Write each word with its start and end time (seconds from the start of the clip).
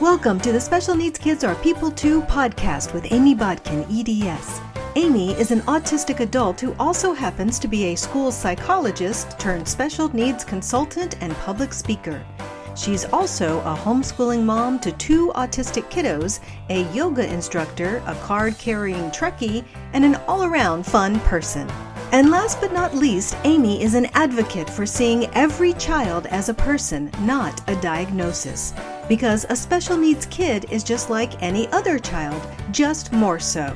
Welcome 0.00 0.38
to 0.42 0.52
the 0.52 0.60
Special 0.60 0.94
Needs 0.94 1.18
Kids 1.18 1.42
Are 1.42 1.56
People 1.56 1.90
Too 1.90 2.22
podcast 2.22 2.94
with 2.94 3.12
Amy 3.12 3.34
Bodkin, 3.34 3.84
EDS. 3.90 4.60
Amy 4.94 5.32
is 5.32 5.50
an 5.50 5.62
autistic 5.62 6.20
adult 6.20 6.60
who 6.60 6.72
also 6.78 7.12
happens 7.12 7.58
to 7.58 7.66
be 7.66 7.86
a 7.86 7.96
school 7.96 8.30
psychologist 8.30 9.36
turned 9.40 9.66
special 9.66 10.08
needs 10.14 10.44
consultant 10.44 11.20
and 11.20 11.34
public 11.38 11.72
speaker. 11.72 12.24
She's 12.76 13.06
also 13.06 13.58
a 13.62 13.74
homeschooling 13.74 14.44
mom 14.44 14.78
to 14.80 14.92
two 14.92 15.32
autistic 15.34 15.90
kiddos, 15.90 16.38
a 16.68 16.84
yoga 16.94 17.26
instructor, 17.26 18.00
a 18.06 18.14
card 18.22 18.56
carrying 18.56 19.10
Trekkie, 19.10 19.64
and 19.94 20.04
an 20.04 20.14
all 20.28 20.44
around 20.44 20.86
fun 20.86 21.18
person. 21.20 21.68
And 22.12 22.30
last 22.30 22.60
but 22.60 22.72
not 22.72 22.94
least, 22.94 23.36
Amy 23.42 23.82
is 23.82 23.94
an 23.94 24.06
advocate 24.14 24.70
for 24.70 24.86
seeing 24.86 25.26
every 25.34 25.72
child 25.72 26.26
as 26.26 26.48
a 26.48 26.54
person, 26.54 27.10
not 27.22 27.68
a 27.68 27.74
diagnosis. 27.80 28.72
Because 29.08 29.46
a 29.48 29.56
special 29.56 29.96
needs 29.96 30.26
kid 30.26 30.66
is 30.70 30.84
just 30.84 31.08
like 31.08 31.42
any 31.42 31.66
other 31.68 31.98
child, 31.98 32.42
just 32.70 33.10
more 33.10 33.38
so. 33.38 33.74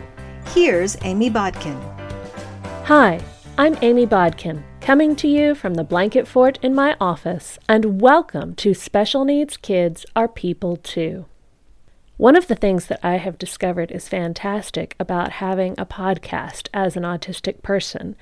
Here's 0.49 0.99
Amy 1.05 1.31
Bodkin. 1.31 1.81
Hi, 2.85 3.19
I'm 3.57 3.79
Amy 3.81 4.05
Bodkin, 4.05 4.63
coming 4.83 5.17
to 5.17 5.27
you 5.27 5.55
from 5.55 5.73
the 5.73 5.85
blanket 5.85 6.29
fort 6.29 6.59
in 6.61 6.75
my 6.75 6.99
office, 7.01 7.59
and 7.67 8.03
welcome 8.03 8.55
to 8.57 8.75
Special 8.75 9.25
Needs 9.25 9.57
Kids 9.57 10.05
Are 10.15 10.29
People 10.29 10.77
Too. 10.77 11.25
One 12.19 12.37
of 12.37 12.49
the 12.49 12.55
things 12.55 12.89
that 12.89 13.01
I 13.03 13.17
have 13.17 13.39
discovered 13.39 13.91
is 13.91 14.11
fantastic 14.11 14.95
about 15.01 15.33
having 15.33 15.75
a 15.79 15.87
podcast 15.87 16.69
as 16.75 16.95
an 16.95 17.05
autistic 17.05 17.63
person 17.63 18.17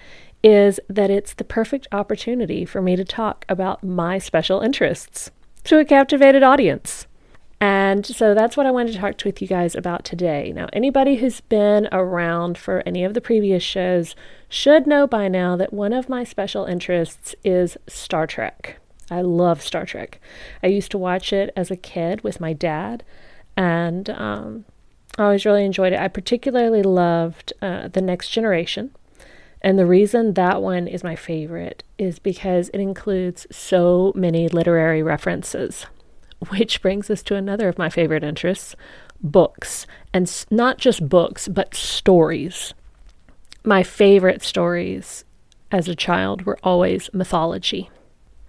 is 0.44 0.78
that 0.88 1.10
it's 1.10 1.34
the 1.34 1.42
perfect 1.42 1.88
opportunity 1.90 2.64
for 2.64 2.80
me 2.80 2.94
to 2.94 3.04
talk 3.04 3.44
about 3.48 3.82
my 3.82 4.18
special 4.18 4.60
interests 4.60 5.32
to 5.64 5.78
a 5.78 5.84
captivated 5.84 6.42
audience. 6.42 7.06
And 7.60 8.06
so 8.06 8.32
that's 8.34 8.56
what 8.56 8.64
I 8.64 8.70
wanted 8.70 8.92
to 8.92 8.98
talk 8.98 9.18
to 9.18 9.28
with 9.28 9.42
you 9.42 9.48
guys 9.48 9.74
about 9.74 10.04
today. 10.04 10.50
Now, 10.54 10.68
anybody 10.72 11.16
who's 11.16 11.42
been 11.42 11.88
around 11.92 12.56
for 12.56 12.82
any 12.86 13.04
of 13.04 13.12
the 13.12 13.20
previous 13.20 13.62
shows 13.62 14.16
should 14.48 14.86
know 14.86 15.06
by 15.06 15.28
now 15.28 15.56
that 15.56 15.72
one 15.72 15.92
of 15.92 16.08
my 16.08 16.24
special 16.24 16.64
interests 16.64 17.34
is 17.44 17.76
Star 17.86 18.26
Trek. 18.26 18.78
I 19.10 19.20
love 19.20 19.60
Star 19.60 19.84
Trek. 19.84 20.20
I 20.62 20.68
used 20.68 20.90
to 20.92 20.98
watch 20.98 21.34
it 21.34 21.52
as 21.54 21.70
a 21.70 21.76
kid 21.76 22.22
with 22.24 22.40
my 22.40 22.54
dad 22.54 23.04
and 23.56 24.08
um, 24.08 24.64
I 25.18 25.24
always 25.24 25.44
really 25.44 25.64
enjoyed 25.64 25.92
it. 25.92 26.00
I 26.00 26.08
particularly 26.08 26.82
loved 26.82 27.52
uh, 27.60 27.88
The 27.88 28.00
Next 28.00 28.30
Generation. 28.30 28.94
And 29.62 29.78
the 29.78 29.86
reason 29.86 30.34
that 30.34 30.62
one 30.62 30.88
is 30.88 31.04
my 31.04 31.16
favorite 31.16 31.84
is 31.98 32.18
because 32.18 32.70
it 32.70 32.80
includes 32.80 33.46
so 33.50 34.12
many 34.14 34.48
literary 34.48 35.02
references, 35.02 35.86
which 36.48 36.80
brings 36.80 37.10
us 37.10 37.22
to 37.24 37.36
another 37.36 37.68
of 37.68 37.78
my 37.78 37.90
favorite 37.90 38.24
interests 38.24 38.74
books. 39.22 39.86
And 40.14 40.46
not 40.50 40.78
just 40.78 41.08
books, 41.08 41.46
but 41.48 41.74
stories. 41.74 42.72
My 43.64 43.82
favorite 43.82 44.42
stories 44.42 45.24
as 45.70 45.88
a 45.88 45.94
child 45.94 46.42
were 46.42 46.58
always 46.62 47.10
mythology. 47.12 47.90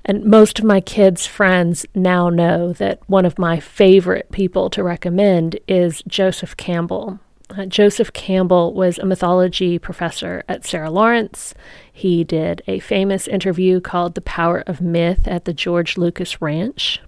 And 0.04 0.26
most 0.26 0.58
of 0.60 0.66
my 0.66 0.82
kids' 0.82 1.28
friends 1.28 1.86
now 1.94 2.30
know 2.30 2.74
that 2.74 3.02
one 3.08 3.26
of 3.26 3.38
my 3.38 3.60
favorite 3.60 4.32
people 4.32 4.70
to 4.72 4.84
recommend 4.84 5.60
is 5.68 6.02
Joseph 6.08 6.58
Campbell. 6.58 7.20
Uh, 7.58 7.66
Joseph 7.66 8.14
Campbell 8.14 8.74
was 8.74 8.98
a 8.98 9.06
mythology 9.06 9.78
professor 9.78 10.44
at 10.48 10.66
Sarah 10.66 10.90
Lawrence. 10.90 11.54
He 11.92 12.24
did 12.24 12.62
a 12.68 12.80
famous 12.80 13.28
interview 13.28 13.82
called 13.82 14.16
The 14.16 14.22
Power 14.22 14.64
of 14.68 14.82
Myth 14.82 15.28
at 15.28 15.46
the 15.46 15.54
George 15.54 15.98
Lucas 15.98 16.42
Ranch. 16.42 17.02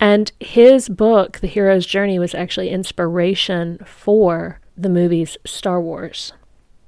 And 0.00 0.32
his 0.40 0.88
book, 0.88 1.38
The 1.40 1.46
Hero's 1.46 1.86
Journey, 1.86 2.18
was 2.18 2.34
actually 2.34 2.70
inspiration 2.70 3.78
for 3.84 4.60
the 4.76 4.88
movies 4.88 5.36
Star 5.44 5.80
Wars 5.80 6.32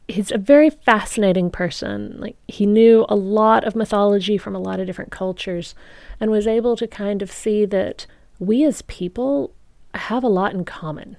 he's 0.08 0.30
a 0.30 0.39
very 0.39 0.70
fascinating 0.70 1.50
person. 1.50 2.16
Like 2.18 2.36
he 2.48 2.66
knew 2.66 3.06
a 3.08 3.17
lot 3.17 3.64
of 3.64 3.77
mythology 3.77 4.39
from 4.39 4.55
a 4.55 4.61
lot 4.61 4.80
of 4.80 4.86
different 4.86 5.11
cultures 5.11 5.74
and 6.20 6.30
was 6.30 6.46
able 6.46 6.77
to 6.77 6.86
kind 6.86 7.23
of 7.23 7.30
see 7.30 7.64
that 7.67 8.06
we 8.39 8.64
as 8.64 8.83
people 8.83 9.52
have 9.95 10.24
a 10.24 10.29
lot 10.29 10.52
in 10.52 10.64
common. 10.64 11.17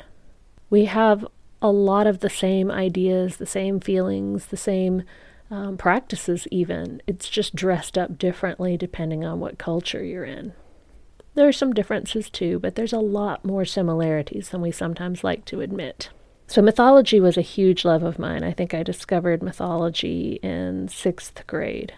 We 0.69 0.85
have 0.85 1.25
a 1.65 1.71
lot 1.71 2.07
of 2.07 2.19
the 2.19 2.29
same 2.29 2.69
ideas, 2.69 3.37
the 3.37 3.45
same 3.45 3.79
feelings, 3.79 4.47
the 4.47 4.57
same 4.57 5.03
um, 5.49 5.77
practices, 5.77 6.47
even. 6.51 7.01
It's 7.07 7.29
just 7.29 7.55
dressed 7.55 7.97
up 7.97 8.17
differently 8.17 8.77
depending 8.77 9.23
on 9.23 9.39
what 9.39 9.57
culture 9.57 10.03
you're 10.03 10.25
in. 10.25 10.53
There 11.33 11.47
are 11.47 11.53
some 11.53 11.73
differences 11.73 12.29
too, 12.29 12.59
but 12.59 12.75
there's 12.75 12.93
a 12.93 12.99
lot 12.99 13.43
more 13.43 13.65
similarities 13.65 14.49
than 14.49 14.61
we 14.61 14.71
sometimes 14.71 15.23
like 15.23 15.45
to 15.45 15.61
admit. 15.61 16.09
So, 16.47 16.61
mythology 16.61 17.19
was 17.19 17.37
a 17.37 17.41
huge 17.41 17.83
love 17.83 18.03
of 18.03 18.19
mine. 18.19 18.43
I 18.43 18.51
think 18.51 18.73
I 18.73 18.83
discovered 18.83 19.41
mythology 19.41 20.39
in 20.43 20.87
sixth 20.87 21.45
grade. 21.47 21.93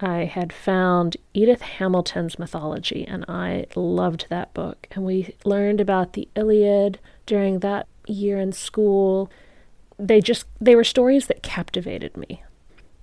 I 0.00 0.24
had 0.24 0.52
found 0.52 1.16
Edith 1.34 1.60
Hamilton's 1.60 2.38
mythology, 2.38 3.04
and 3.06 3.24
I 3.28 3.66
loved 3.74 4.26
that 4.30 4.54
book. 4.54 4.86
And 4.92 5.04
we 5.04 5.34
learned 5.44 5.80
about 5.80 6.14
the 6.14 6.28
Iliad 6.34 6.98
during 7.26 7.58
that 7.60 7.86
year 8.08 8.38
in 8.38 8.52
school. 8.52 9.30
They 9.98 10.20
just, 10.20 10.46
they 10.60 10.74
were 10.74 10.84
stories 10.84 11.26
that 11.26 11.42
captivated 11.42 12.16
me. 12.16 12.42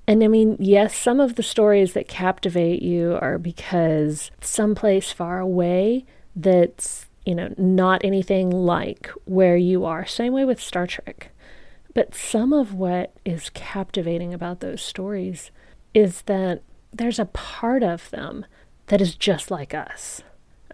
And 0.08 0.24
I 0.24 0.28
mean, 0.28 0.56
yes, 0.60 0.96
some 0.96 1.20
of 1.20 1.36
the 1.36 1.44
stories 1.44 1.94
that 1.94 2.08
captivate 2.08 2.82
you 2.82 3.18
are 3.22 3.38
because 3.38 4.30
someplace 4.40 5.12
far 5.12 5.40
away 5.40 6.06
that's 6.36 7.08
you 7.26 7.34
know, 7.34 7.54
not 7.58 8.06
anything 8.06 8.52
like 8.52 9.10
where 9.26 9.58
you 9.58 9.84
are. 9.84 10.06
Same 10.06 10.32
way 10.32 10.46
with 10.46 10.62
Star 10.62 10.86
Trek. 10.86 11.32
But 11.94 12.14
some 12.14 12.54
of 12.54 12.74
what 12.74 13.14
is 13.26 13.50
captivating 13.50 14.34
about 14.34 14.60
those 14.60 14.82
stories 14.82 15.50
is 15.94 16.22
that 16.24 16.62
there's 16.94 17.20
a 17.20 17.26
part 17.26 17.84
of 17.84 18.10
them 18.12 18.46
that 18.88 19.02
is 19.02 19.16
just 19.16 19.50
like 19.50 19.74
us. 19.74 20.22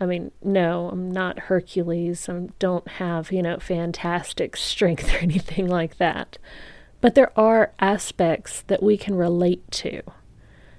I 0.02 0.08
mean, 0.08 0.32
no, 0.44 0.90
I'm 0.90 1.12
not 1.12 1.40
Hercules. 1.40 2.28
I 2.28 2.48
don't 2.58 2.88
have, 2.88 3.32
you 3.32 3.44
know, 3.44 3.60
fantastic 3.60 4.58
strength 4.58 5.14
or 5.14 5.18
anything 5.18 5.68
like 5.68 5.98
that. 5.98 6.38
But 7.00 7.16
there 7.16 7.38
are 7.40 7.74
aspects 7.80 8.64
that 8.64 8.84
we 8.84 8.98
can 8.98 9.16
relate 9.16 9.70
to. 9.72 10.02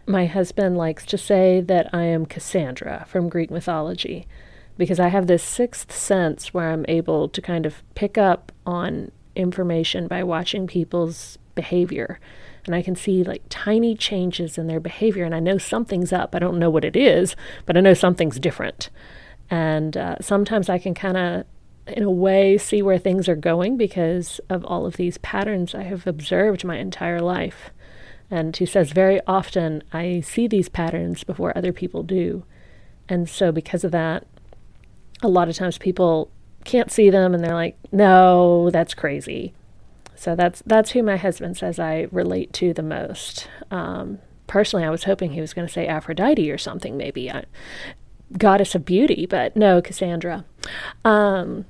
My 0.07 0.27
husband 0.27 0.77
likes 0.77 1.07
to 1.07 1.19
say 1.19 1.61
that 1.61 1.89
I 1.95 2.03
am 2.03 2.27
Cassandra 2.27 3.07
from 3.09 3.29
Greek 3.29 3.51
mythology 3.51 4.27
because 4.77 4.99
I 4.99 5.09
have 5.09 5.29
this 5.29 5.45
sixth 5.45 5.93
sense 5.93 6.53
where 6.53 6.71
I'm 6.71 6.85
able 6.89 7.29
to 7.29 7.41
kind 7.41 7.67
of 7.67 7.83
pick 7.95 8.19
up 8.19 8.51
on 8.67 9.13
information 9.37 10.09
by 10.09 10.25
watching 10.25 10.67
people's 10.67 11.39
behavior. 11.55 12.19
And 12.67 12.75
I 12.75 12.83
can 12.83 12.95
see 12.95 13.25
like 13.25 13.43
tiny 13.49 13.97
changes 13.97 14.57
in 14.57 14.67
their 14.67 14.81
behavior, 14.81 15.25
and 15.25 15.35
I 15.35 15.41
know 15.41 15.59
something's 15.59 16.13
up. 16.13 16.35
I 16.35 16.39
don't 16.39 16.59
know 16.59 16.71
what 16.71 16.85
it 16.85 16.97
is, 16.97 17.35
but 17.67 17.77
I 17.77 17.81
know 17.81 17.95
something's 17.95 18.39
different. 18.39 18.89
And 19.51 19.97
uh, 19.97 20.17
sometimes 20.21 20.69
I 20.69 20.79
can 20.79 20.95
kind 20.95 21.17
of, 21.17 21.45
in 21.87 22.05
a 22.05 22.11
way, 22.11 22.57
see 22.59 22.81
where 22.81 22.99
things 22.99 23.29
are 23.29 23.37
going 23.37 23.77
because 23.77 24.41
of 24.49 24.65
all 24.65 24.87
of 24.87 24.97
these 24.97 25.19
patterns 25.19 25.75
I 25.75 25.83
have 25.83 26.07
observed 26.07 26.65
my 26.65 26.79
entire 26.79 27.21
life. 27.21 27.71
And 28.31 28.57
he 28.57 28.65
says, 28.65 28.93
very 28.93 29.21
often 29.27 29.83
I 29.93 30.21
see 30.21 30.47
these 30.47 30.69
patterns 30.69 31.25
before 31.25 31.57
other 31.57 31.73
people 31.73 32.03
do. 32.03 32.45
And 33.09 33.29
so, 33.29 33.53
because 33.53 33.85
of 33.85 33.91
that, 33.91 34.27
a 35.23 35.29
lot 35.29 35.49
of 35.49 35.57
times 35.57 35.77
people 35.77 36.31
can't 36.65 36.91
see 36.91 37.11
them 37.11 37.35
and 37.35 37.45
they're 37.45 37.55
like, 37.55 37.77
no, 37.91 38.71
that's 38.71 38.95
crazy. 38.95 39.53
So 40.15 40.37
that's 40.37 40.63
that's 40.67 40.91
who 40.93 41.03
my 41.03 41.17
husband 41.17 41.57
says 41.57 41.79
I 41.79 42.09
relate 42.11 42.53
to 42.55 42.73
the 42.73 42.83
most. 42.83 43.49
Um, 43.71 44.19
personally, 44.47 44.85
I 44.85 44.91
was 44.91 45.05
hoping 45.05 45.33
he 45.33 45.41
was 45.41 45.55
going 45.55 45.67
to 45.67 45.73
say 45.73 45.87
Aphrodite 45.87 46.51
or 46.51 46.59
something, 46.59 46.97
maybe 46.97 47.31
I, 47.31 47.45
goddess 48.37 48.75
of 48.75 48.85
beauty, 48.85 49.27
but 49.27 49.57
no, 49.57 49.81
Cassandra. 49.83 50.45
Um, 51.05 51.65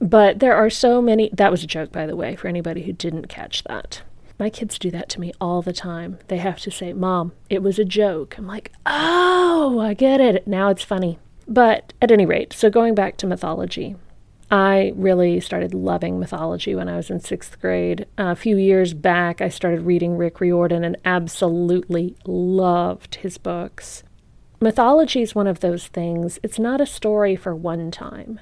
but 0.00 0.40
there 0.40 0.56
are 0.56 0.70
so 0.70 1.00
many. 1.00 1.30
That 1.32 1.50
was 1.50 1.62
a 1.62 1.66
joke, 1.66 1.92
by 1.92 2.06
the 2.06 2.16
way, 2.16 2.34
for 2.34 2.48
anybody 2.48 2.82
who 2.82 2.92
didn't 2.92 3.28
catch 3.28 3.62
that. 3.64 4.02
My 4.38 4.50
kids 4.50 4.78
do 4.78 4.90
that 4.90 5.08
to 5.10 5.20
me 5.20 5.32
all 5.40 5.62
the 5.62 5.72
time. 5.72 6.18
They 6.26 6.38
have 6.38 6.58
to 6.60 6.70
say, 6.70 6.92
"Mom, 6.92 7.32
it 7.48 7.62
was 7.62 7.78
a 7.78 7.84
joke." 7.84 8.36
I'm 8.36 8.46
like, 8.46 8.72
"Oh, 8.84 9.78
I 9.80 9.94
get 9.94 10.20
it. 10.20 10.46
Now 10.46 10.68
it's 10.68 10.82
funny." 10.82 11.20
But 11.46 11.92
at 12.02 12.10
any 12.10 12.26
rate, 12.26 12.52
so 12.52 12.70
going 12.70 12.94
back 12.94 13.16
to 13.18 13.26
mythology, 13.26 13.94
I 14.52 14.92
really 14.96 15.40
started 15.40 15.72
loving 15.72 16.20
mythology 16.20 16.74
when 16.74 16.86
I 16.86 16.96
was 16.96 17.08
in 17.08 17.20
sixth 17.20 17.58
grade. 17.58 18.04
a 18.18 18.36
few 18.36 18.58
years 18.58 18.92
back, 18.92 19.40
I 19.40 19.48
started 19.48 19.80
reading 19.80 20.18
Rick 20.18 20.42
Riordan 20.42 20.84
and 20.84 20.98
absolutely 21.06 22.16
loved 22.26 23.14
his 23.14 23.38
books. 23.38 24.02
Mythology 24.60 25.22
is 25.22 25.34
one 25.34 25.46
of 25.46 25.60
those 25.60 25.86
things, 25.86 26.38
it's 26.42 26.58
not 26.58 26.82
a 26.82 26.86
story 26.86 27.34
for 27.34 27.56
one 27.56 27.90
time. 27.90 28.40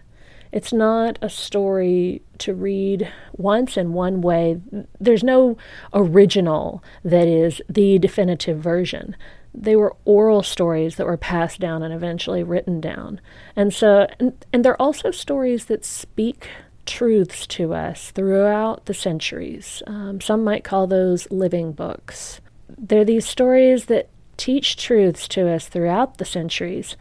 It's 0.50 0.72
not 0.72 1.16
a 1.22 1.30
story 1.30 2.22
to 2.38 2.54
read 2.54 3.08
once 3.36 3.76
in 3.76 3.92
one 3.92 4.20
way. 4.20 4.60
There's 4.98 5.22
no 5.22 5.56
original 5.94 6.82
that 7.04 7.28
is 7.28 7.62
the 7.68 8.00
definitive 8.00 8.58
version. 8.58 9.14
They 9.54 9.76
were 9.76 9.96
oral 10.04 10.42
stories 10.42 10.96
that 10.96 11.06
were 11.06 11.16
passed 11.16 11.60
down 11.60 11.82
and 11.82 11.92
eventually 11.92 12.42
written 12.42 12.80
down. 12.80 13.20
And 13.56 13.72
so, 13.74 14.06
and, 14.18 14.44
and 14.52 14.64
they're 14.64 14.80
also 14.80 15.10
stories 15.10 15.66
that 15.66 15.84
speak 15.84 16.48
truths 16.86 17.46
to 17.46 17.74
us 17.74 18.10
throughout 18.10 18.86
the 18.86 18.94
centuries. 18.94 19.82
Um, 19.86 20.20
some 20.20 20.44
might 20.44 20.64
call 20.64 20.86
those 20.86 21.30
living 21.30 21.72
books. 21.72 22.40
They're 22.68 23.04
these 23.04 23.26
stories 23.26 23.86
that 23.86 24.08
teach 24.36 24.76
truths 24.76 25.28
to 25.28 25.48
us 25.48 25.68
throughout 25.68 26.18
the 26.18 26.24
centuries, 26.24 26.96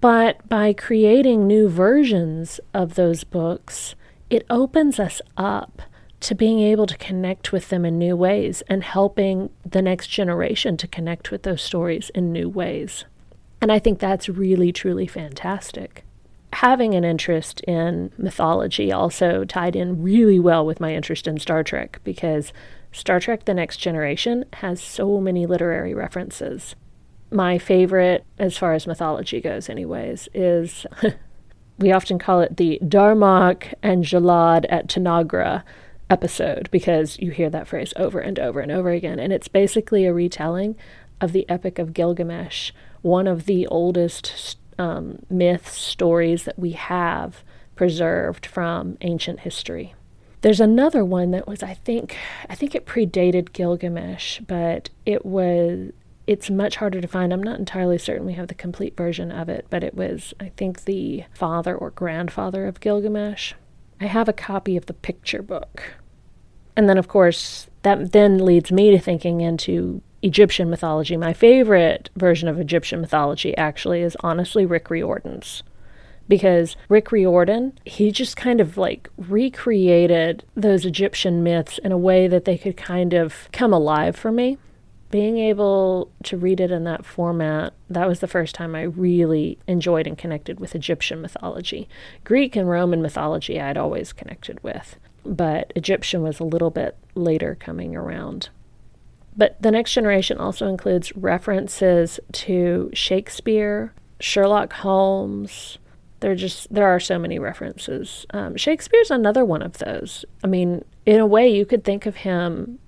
but 0.00 0.46
by 0.48 0.72
creating 0.72 1.46
new 1.46 1.68
versions 1.68 2.60
of 2.74 2.94
those 2.94 3.24
books, 3.24 3.94
it 4.28 4.44
opens 4.50 4.98
us 4.98 5.22
up 5.36 5.80
to 6.24 6.34
being 6.34 6.60
able 6.60 6.86
to 6.86 6.96
connect 6.96 7.52
with 7.52 7.68
them 7.68 7.84
in 7.84 7.98
new 7.98 8.16
ways 8.16 8.62
and 8.66 8.82
helping 8.82 9.50
the 9.62 9.82
next 9.82 10.06
generation 10.06 10.74
to 10.78 10.88
connect 10.88 11.30
with 11.30 11.42
those 11.42 11.60
stories 11.60 12.10
in 12.14 12.32
new 12.32 12.48
ways. 12.48 13.04
And 13.60 13.70
I 13.70 13.78
think 13.78 13.98
that's 13.98 14.26
really, 14.30 14.72
truly 14.72 15.06
fantastic. 15.06 16.02
Having 16.54 16.94
an 16.94 17.04
interest 17.04 17.60
in 17.62 18.10
mythology 18.16 18.90
also 18.90 19.44
tied 19.44 19.76
in 19.76 20.02
really 20.02 20.38
well 20.38 20.64
with 20.64 20.80
my 20.80 20.94
interest 20.94 21.26
in 21.26 21.38
Star 21.38 21.62
Trek 21.62 22.00
because 22.04 22.54
Star 22.90 23.20
Trek 23.20 23.44
The 23.44 23.52
Next 23.52 23.76
Generation 23.76 24.46
has 24.54 24.80
so 24.80 25.20
many 25.20 25.44
literary 25.44 25.92
references. 25.92 26.74
My 27.30 27.58
favorite, 27.58 28.24
as 28.38 28.56
far 28.56 28.72
as 28.72 28.86
mythology 28.86 29.42
goes, 29.42 29.68
anyways, 29.68 30.30
is 30.32 30.86
we 31.78 31.92
often 31.92 32.18
call 32.18 32.40
it 32.40 32.56
the 32.56 32.78
Darmok 32.82 33.74
and 33.82 34.04
Jalad 34.04 34.64
at 34.70 34.88
Tanagra 34.88 35.64
episode 36.14 36.68
because 36.70 37.18
you 37.18 37.32
hear 37.32 37.50
that 37.50 37.66
phrase 37.66 37.92
over 37.96 38.20
and 38.20 38.38
over 38.38 38.60
and 38.60 38.70
over 38.70 38.90
again. 38.90 39.18
And 39.18 39.32
it's 39.32 39.48
basically 39.48 40.06
a 40.06 40.14
retelling 40.14 40.76
of 41.20 41.32
the 41.32 41.44
Epic 41.48 41.80
of 41.80 41.92
Gilgamesh, 41.92 42.70
one 43.02 43.26
of 43.26 43.46
the 43.46 43.66
oldest 43.66 44.56
um, 44.78 45.18
myths, 45.28 45.76
stories 45.76 46.44
that 46.44 46.56
we 46.56 46.70
have 46.72 47.42
preserved 47.74 48.46
from 48.46 48.96
ancient 49.00 49.40
history. 49.40 49.94
There's 50.42 50.60
another 50.60 51.04
one 51.04 51.32
that 51.32 51.48
was, 51.48 51.64
I 51.64 51.74
think, 51.74 52.16
I 52.48 52.54
think 52.54 52.76
it 52.76 52.86
predated 52.86 53.52
Gilgamesh, 53.52 54.38
but 54.46 54.90
it 55.04 55.26
was, 55.26 55.90
it's 56.28 56.48
much 56.48 56.76
harder 56.76 57.00
to 57.00 57.08
find. 57.08 57.32
I'm 57.32 57.42
not 57.42 57.58
entirely 57.58 57.98
certain 57.98 58.24
we 58.24 58.34
have 58.34 58.48
the 58.48 58.54
complete 58.54 58.96
version 58.96 59.32
of 59.32 59.48
it, 59.48 59.66
but 59.68 59.82
it 59.82 59.94
was, 59.94 60.32
I 60.38 60.50
think, 60.56 60.84
the 60.84 61.24
father 61.34 61.74
or 61.74 61.90
grandfather 61.90 62.68
of 62.68 62.78
Gilgamesh. 62.78 63.54
I 64.00 64.06
have 64.06 64.28
a 64.28 64.32
copy 64.32 64.76
of 64.76 64.86
the 64.86 64.92
picture 64.92 65.42
book. 65.42 65.94
And 66.76 66.88
then, 66.88 66.98
of 66.98 67.08
course, 67.08 67.68
that 67.82 68.12
then 68.12 68.44
leads 68.44 68.72
me 68.72 68.90
to 68.90 68.98
thinking 68.98 69.40
into 69.40 70.02
Egyptian 70.22 70.70
mythology. 70.70 71.16
My 71.16 71.32
favorite 71.32 72.10
version 72.16 72.48
of 72.48 72.58
Egyptian 72.58 73.00
mythology 73.00 73.56
actually 73.56 74.00
is 74.00 74.16
honestly 74.20 74.64
Rick 74.64 74.90
Riordan's. 74.90 75.62
Because 76.26 76.76
Rick 76.88 77.12
Riordan, 77.12 77.78
he 77.84 78.10
just 78.10 78.34
kind 78.34 78.58
of 78.58 78.78
like 78.78 79.10
recreated 79.18 80.44
those 80.54 80.86
Egyptian 80.86 81.42
myths 81.42 81.76
in 81.78 81.92
a 81.92 81.98
way 81.98 82.26
that 82.26 82.46
they 82.46 82.56
could 82.56 82.78
kind 82.78 83.12
of 83.12 83.50
come 83.52 83.74
alive 83.74 84.16
for 84.16 84.32
me. 84.32 84.56
Being 85.10 85.36
able 85.36 86.10
to 86.24 86.38
read 86.38 86.58
it 86.58 86.70
in 86.70 86.84
that 86.84 87.04
format, 87.04 87.74
that 87.90 88.08
was 88.08 88.20
the 88.20 88.26
first 88.26 88.54
time 88.54 88.74
I 88.74 88.82
really 88.82 89.58
enjoyed 89.68 90.06
and 90.06 90.16
connected 90.16 90.58
with 90.58 90.74
Egyptian 90.74 91.20
mythology. 91.20 91.86
Greek 92.24 92.56
and 92.56 92.68
Roman 92.68 93.02
mythology 93.02 93.60
I'd 93.60 93.76
always 93.76 94.14
connected 94.14 94.60
with 94.64 94.96
but 95.24 95.72
Egyptian 95.74 96.22
was 96.22 96.40
a 96.40 96.44
little 96.44 96.70
bit 96.70 96.96
later 97.14 97.56
coming 97.58 97.96
around. 97.96 98.48
But 99.36 99.60
the 99.60 99.70
next 99.70 99.92
generation 99.92 100.38
also 100.38 100.68
includes 100.68 101.14
references 101.16 102.20
to 102.32 102.90
Shakespeare, 102.92 103.92
Sherlock 104.20 104.72
Holmes. 104.74 105.78
There 106.20 106.34
just 106.34 106.72
there 106.72 106.86
are 106.86 107.00
so 107.00 107.18
many 107.18 107.38
references. 107.38 108.26
Um, 108.30 108.56
Shakespeare's 108.56 109.10
another 109.10 109.44
one 109.44 109.62
of 109.62 109.78
those. 109.78 110.24
I 110.42 110.46
mean, 110.46 110.84
in 111.04 111.20
a 111.20 111.26
way, 111.26 111.48
you 111.48 111.66
could 111.66 111.84
think 111.84 112.06
of 112.06 112.16
him 112.16 112.78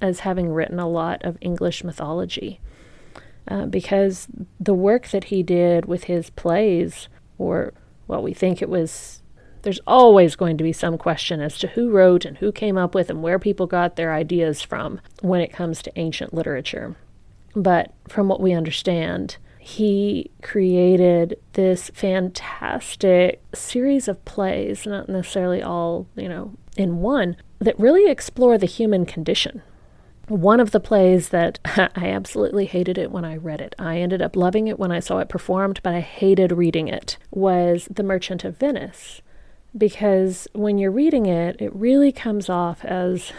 as 0.00 0.20
having 0.20 0.50
written 0.50 0.78
a 0.78 0.88
lot 0.88 1.22
of 1.24 1.36
English 1.40 1.84
mythology, 1.84 2.60
uh, 3.48 3.66
because 3.66 4.28
the 4.58 4.72
work 4.72 5.08
that 5.08 5.24
he 5.24 5.42
did 5.42 5.84
with 5.84 6.04
his 6.04 6.30
plays, 6.30 7.08
or 7.36 7.74
well, 8.06 8.22
we 8.22 8.32
think 8.32 8.62
it 8.62 8.68
was 8.70 9.19
there's 9.62 9.80
always 9.86 10.36
going 10.36 10.56
to 10.56 10.64
be 10.64 10.72
some 10.72 10.98
question 10.98 11.40
as 11.40 11.58
to 11.58 11.68
who 11.68 11.90
wrote 11.90 12.24
and 12.24 12.38
who 12.38 12.52
came 12.52 12.78
up 12.78 12.94
with 12.94 13.10
and 13.10 13.22
where 13.22 13.38
people 13.38 13.66
got 13.66 13.96
their 13.96 14.12
ideas 14.12 14.62
from 14.62 15.00
when 15.20 15.40
it 15.40 15.52
comes 15.52 15.82
to 15.82 15.98
ancient 15.98 16.34
literature. 16.34 16.96
But 17.54 17.92
from 18.08 18.28
what 18.28 18.40
we 18.40 18.52
understand, 18.52 19.36
he 19.58 20.30
created 20.42 21.38
this 21.52 21.90
fantastic 21.90 23.42
series 23.54 24.08
of 24.08 24.24
plays, 24.24 24.86
not 24.86 25.08
necessarily 25.08 25.62
all, 25.62 26.06
you 26.16 26.28
know, 26.28 26.54
in 26.76 26.98
one, 26.98 27.36
that 27.58 27.78
really 27.78 28.10
explore 28.10 28.56
the 28.56 28.66
human 28.66 29.04
condition. 29.04 29.62
One 30.28 30.60
of 30.60 30.70
the 30.70 30.80
plays 30.80 31.30
that 31.30 31.58
I 31.64 32.08
absolutely 32.10 32.66
hated 32.66 32.96
it 32.96 33.10
when 33.10 33.24
I 33.24 33.36
read 33.36 33.60
it. 33.60 33.74
I 33.78 33.98
ended 33.98 34.22
up 34.22 34.36
loving 34.36 34.68
it 34.68 34.78
when 34.78 34.92
I 34.92 35.00
saw 35.00 35.18
it 35.18 35.28
performed, 35.28 35.80
but 35.82 35.92
I 35.92 36.00
hated 36.00 36.52
reading 36.52 36.88
it. 36.88 37.18
Was 37.30 37.88
The 37.90 38.04
Merchant 38.04 38.44
of 38.44 38.56
Venice 38.56 39.20
because 39.76 40.48
when 40.52 40.78
you're 40.78 40.90
reading 40.90 41.26
it, 41.26 41.60
it 41.60 41.74
really 41.74 42.12
comes 42.12 42.48
off 42.48 42.84
as 42.84 43.32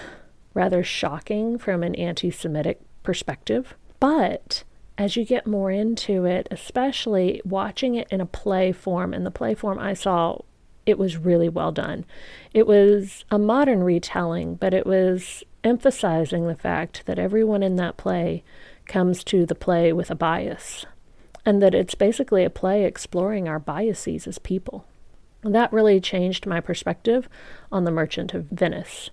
rather 0.53 0.83
shocking 0.83 1.57
from 1.57 1.83
an 1.83 1.95
anti 1.95 2.31
Semitic 2.31 2.79
perspective. 3.03 3.75
But 3.99 4.63
as 4.97 5.15
you 5.15 5.25
get 5.25 5.47
more 5.47 5.71
into 5.71 6.25
it, 6.25 6.47
especially 6.51 7.41
watching 7.43 7.95
it 7.95 8.07
in 8.11 8.21
a 8.21 8.25
play 8.25 8.71
form, 8.71 9.13
and 9.13 9.25
the 9.25 9.31
play 9.31 9.55
form 9.55 9.79
I 9.79 9.93
saw, 9.93 10.39
it 10.85 10.97
was 10.97 11.17
really 11.17 11.49
well 11.49 11.71
done. 11.71 12.05
It 12.53 12.67
was 12.67 13.25
a 13.29 13.37
modern 13.37 13.83
retelling, 13.83 14.55
but 14.55 14.73
it 14.73 14.85
was 14.85 15.43
emphasizing 15.63 16.47
the 16.47 16.55
fact 16.55 17.05
that 17.05 17.19
everyone 17.19 17.63
in 17.63 17.75
that 17.75 17.97
play 17.97 18.43
comes 18.85 19.23
to 19.25 19.45
the 19.45 19.55
play 19.55 19.93
with 19.93 20.09
a 20.09 20.15
bias, 20.15 20.85
and 21.45 21.61
that 21.61 21.75
it's 21.75 21.95
basically 21.95 22.43
a 22.43 22.49
play 22.49 22.85
exploring 22.85 23.47
our 23.47 23.59
biases 23.59 24.27
as 24.27 24.39
people. 24.39 24.85
That 25.43 25.73
really 25.73 25.99
changed 25.99 26.45
my 26.45 26.59
perspective 26.59 27.27
on 27.71 27.83
The 27.83 27.91
Merchant 27.91 28.33
of 28.33 28.45
Venice. 28.45 29.09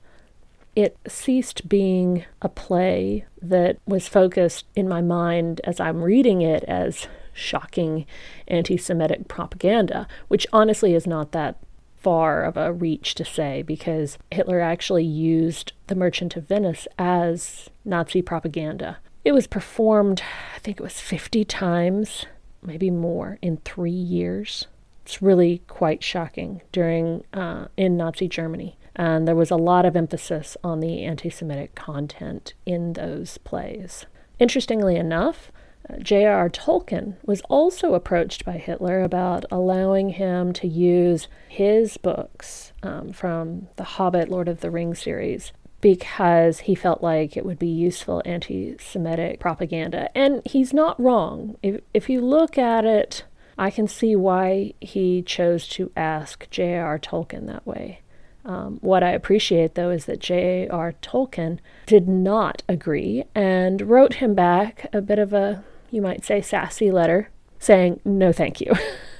It 0.76 0.96
ceased 1.08 1.68
being 1.68 2.24
a 2.42 2.48
play 2.48 3.24
that 3.40 3.78
was 3.86 4.08
focused 4.08 4.66
in 4.76 4.88
my 4.88 5.00
mind 5.00 5.60
as 5.64 5.80
I'm 5.80 6.02
reading 6.02 6.42
it 6.42 6.64
as 6.64 7.08
shocking 7.32 8.04
anti 8.46 8.76
Semitic 8.76 9.26
propaganda, 9.26 10.06
which 10.28 10.46
honestly 10.52 10.94
is 10.94 11.06
not 11.06 11.32
that 11.32 11.56
far 11.96 12.44
of 12.44 12.56
a 12.56 12.72
reach 12.72 13.14
to 13.16 13.24
say 13.24 13.62
because 13.62 14.18
Hitler 14.30 14.60
actually 14.60 15.04
used 15.04 15.72
The 15.88 15.94
Merchant 15.94 16.36
of 16.36 16.46
Venice 16.46 16.86
as 16.98 17.70
Nazi 17.84 18.22
propaganda. 18.22 18.98
It 19.24 19.32
was 19.32 19.46
performed, 19.46 20.22
I 20.54 20.58
think 20.60 20.78
it 20.78 20.82
was 20.82 21.00
50 21.00 21.44
times, 21.44 22.26
maybe 22.62 22.90
more, 22.90 23.38
in 23.42 23.56
three 23.58 23.90
years. 23.90 24.66
It's 25.08 25.22
really 25.22 25.62
quite 25.68 26.04
shocking 26.04 26.60
during 26.70 27.24
uh, 27.32 27.68
in 27.78 27.96
Nazi 27.96 28.28
Germany. 28.28 28.76
And 28.94 29.26
there 29.26 29.34
was 29.34 29.50
a 29.50 29.56
lot 29.56 29.86
of 29.86 29.96
emphasis 29.96 30.54
on 30.62 30.80
the 30.80 31.02
anti 31.02 31.30
Semitic 31.30 31.74
content 31.74 32.52
in 32.66 32.92
those 32.92 33.38
plays. 33.38 34.04
Interestingly 34.38 34.96
enough, 34.96 35.50
uh, 35.88 35.96
J.R.R. 36.00 36.50
Tolkien 36.50 37.14
was 37.24 37.40
also 37.48 37.94
approached 37.94 38.44
by 38.44 38.58
Hitler 38.58 39.00
about 39.00 39.46
allowing 39.50 40.10
him 40.10 40.52
to 40.52 40.68
use 40.68 41.26
his 41.48 41.96
books 41.96 42.74
um, 42.82 43.10
from 43.10 43.68
the 43.76 43.84
Hobbit, 43.84 44.28
Lord 44.28 44.46
of 44.46 44.60
the 44.60 44.70
Rings 44.70 45.00
series 45.00 45.52
because 45.80 46.60
he 46.60 46.74
felt 46.74 47.02
like 47.02 47.36
it 47.36 47.46
would 47.46 47.58
be 47.58 47.68
useful 47.68 48.20
anti 48.26 48.76
Semitic 48.78 49.40
propaganda. 49.40 50.10
And 50.16 50.42
he's 50.44 50.74
not 50.74 51.00
wrong. 51.00 51.56
If, 51.62 51.80
if 51.94 52.10
you 52.10 52.20
look 52.20 52.58
at 52.58 52.84
it 52.84 53.24
I 53.58 53.70
can 53.70 53.88
see 53.88 54.14
why 54.14 54.74
he 54.80 55.22
chose 55.22 55.66
to 55.70 55.90
ask 55.96 56.48
J.R. 56.50 56.98
Tolkien 56.98 57.46
that 57.46 57.66
way. 57.66 58.00
Um, 58.44 58.78
what 58.80 59.02
I 59.02 59.10
appreciate, 59.10 59.74
though, 59.74 59.90
is 59.90 60.06
that 60.06 60.20
J.R. 60.20 60.94
Tolkien 61.02 61.58
did 61.84 62.08
not 62.08 62.62
agree 62.68 63.24
and 63.34 63.82
wrote 63.82 64.14
him 64.14 64.34
back 64.34 64.88
a 64.92 65.02
bit 65.02 65.18
of 65.18 65.32
a, 65.32 65.64
you 65.90 66.00
might 66.00 66.24
say, 66.24 66.40
sassy 66.40 66.90
letter 66.90 67.30
saying, 67.58 68.00
no, 68.04 68.32
thank 68.32 68.60
you. 68.60 68.72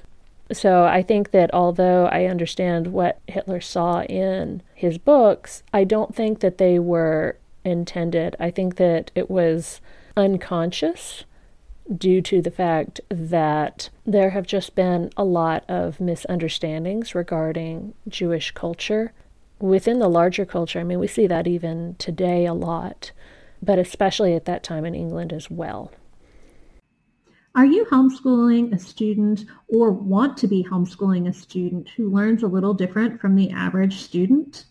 so 0.53 0.85
I 0.85 1.03
think 1.03 1.33
that 1.33 1.53
although 1.53 2.07
I 2.07 2.25
understand 2.27 2.89
what 2.89 3.21
Hitler 3.27 3.61
saw 3.61 4.03
in 4.03 4.63
his 4.75 4.99
books, 4.99 5.63
I 5.75 5.85
don't 5.85 6.15
think 6.15 6.41
that 6.41 6.59
they 6.59 6.79
were 6.79 7.37
intended. 7.65 8.37
I 8.39 8.51
think 8.51 8.77
that 8.77 9.11
it 9.15 9.29
was 9.31 9.81
unconscious 10.17 11.25
due 11.97 12.21
to 12.21 12.43
the 12.43 12.51
fact 12.51 13.01
that 13.09 13.89
there 14.05 14.31
have 14.31 14.47
just 14.47 14.75
been 14.75 15.11
a 15.17 15.25
lot 15.25 15.65
of 15.69 16.01
misunderstandings 16.01 17.15
regarding 17.15 17.95
Jewish 18.09 18.51
culture 18.53 19.13
within 19.59 19.99
the 19.99 20.09
larger 20.09 20.45
culture. 20.45 20.81
I 20.81 20.85
mean, 20.85 20.99
we 20.99 21.07
see 21.07 21.27
that 21.27 21.47
even 21.47 21.97
today 21.99 22.47
a 22.47 22.55
lot, 22.55 23.13
but 23.63 23.79
especially 23.79 24.35
at 24.35 24.45
that 24.45 24.63
time 24.63 24.85
in 24.85 24.95
England 24.95 25.33
as 25.33 25.51
well. 25.51 25.91
Are 27.55 27.65
you 27.65 27.87
homeschooling 27.87 28.73
a 28.73 28.79
student 28.79 29.47
or 29.69 29.91
want 29.91 30.37
to 30.39 30.47
be 30.47 30.63
homeschooling 30.63 31.29
a 31.29 31.33
student 31.33 31.89
who 31.97 32.11
learns 32.11 32.43
a 32.43 32.47
little 32.47 32.75
different 32.75 33.21
from 33.21 33.35
the 33.35 33.51
average 33.51 33.97
student? 33.97 34.67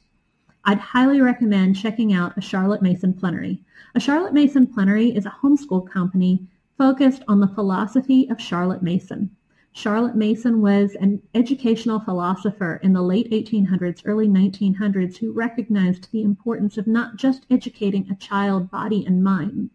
I'd 0.63 0.77
highly 0.77 1.19
recommend 1.19 1.75
checking 1.75 2.13
out 2.13 2.37
a 2.37 2.41
Charlotte 2.41 2.81
Mason 2.81 3.13
Plenary. 3.13 3.63
A 3.95 3.99
Charlotte 3.99 4.33
Mason 4.33 4.67
Plenary 4.67 5.15
is 5.15 5.25
a 5.25 5.35
homeschool 5.41 5.89
company 5.89 6.47
focused 6.77 7.23
on 7.27 7.39
the 7.39 7.47
philosophy 7.47 8.29
of 8.29 8.39
Charlotte 8.39 8.83
Mason. 8.83 9.35
Charlotte 9.71 10.15
Mason 10.15 10.61
was 10.61 10.95
an 10.95 11.21
educational 11.33 11.99
philosopher 11.99 12.79
in 12.83 12.93
the 12.93 13.01
late 13.01 13.29
1800s, 13.31 14.01
early 14.05 14.27
1900s 14.27 15.17
who 15.17 15.31
recognized 15.31 16.11
the 16.11 16.21
importance 16.21 16.77
of 16.77 16.87
not 16.87 17.15
just 17.15 17.45
educating 17.49 18.07
a 18.09 18.15
child 18.15 18.69
body 18.71 19.05
and 19.05 19.23
mind, 19.23 19.69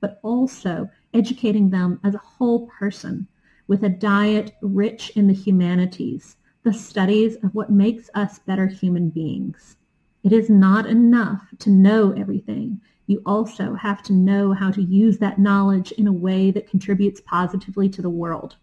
but 0.00 0.18
also 0.22 0.90
educating 1.12 1.70
them 1.70 2.00
as 2.04 2.14
a 2.14 2.18
whole 2.18 2.66
person 2.66 3.26
with 3.66 3.84
a 3.84 3.88
diet 3.88 4.52
rich 4.62 5.10
in 5.16 5.26
the 5.26 5.34
humanities, 5.34 6.36
the 6.62 6.72
studies 6.72 7.36
of 7.36 7.54
what 7.54 7.70
makes 7.70 8.10
us 8.14 8.38
better 8.40 8.66
human 8.66 9.08
beings. 9.10 9.76
It 10.22 10.32
is 10.32 10.50
not 10.50 10.86
enough 10.86 11.48
to 11.60 11.70
know 11.70 12.12
everything. 12.12 12.80
You 13.10 13.20
also 13.26 13.74
have 13.74 14.04
to 14.04 14.12
know 14.12 14.52
how 14.52 14.70
to 14.70 14.80
use 14.80 15.18
that 15.18 15.40
knowledge 15.40 15.90
in 15.90 16.06
a 16.06 16.12
way 16.12 16.52
that 16.52 16.70
contributes 16.70 17.20
positively 17.20 17.88
to 17.88 18.00
the 18.00 18.08
world. 18.08 18.54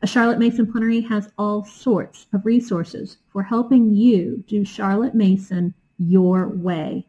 A 0.00 0.06
Charlotte 0.06 0.38
Mason 0.38 0.66
Plenary 0.72 1.02
has 1.02 1.30
all 1.36 1.66
sorts 1.66 2.24
of 2.32 2.46
resources 2.46 3.18
for 3.28 3.42
helping 3.42 3.92
you 3.92 4.42
do 4.46 4.64
Charlotte 4.64 5.14
Mason 5.14 5.74
your 5.98 6.48
way. 6.48 7.06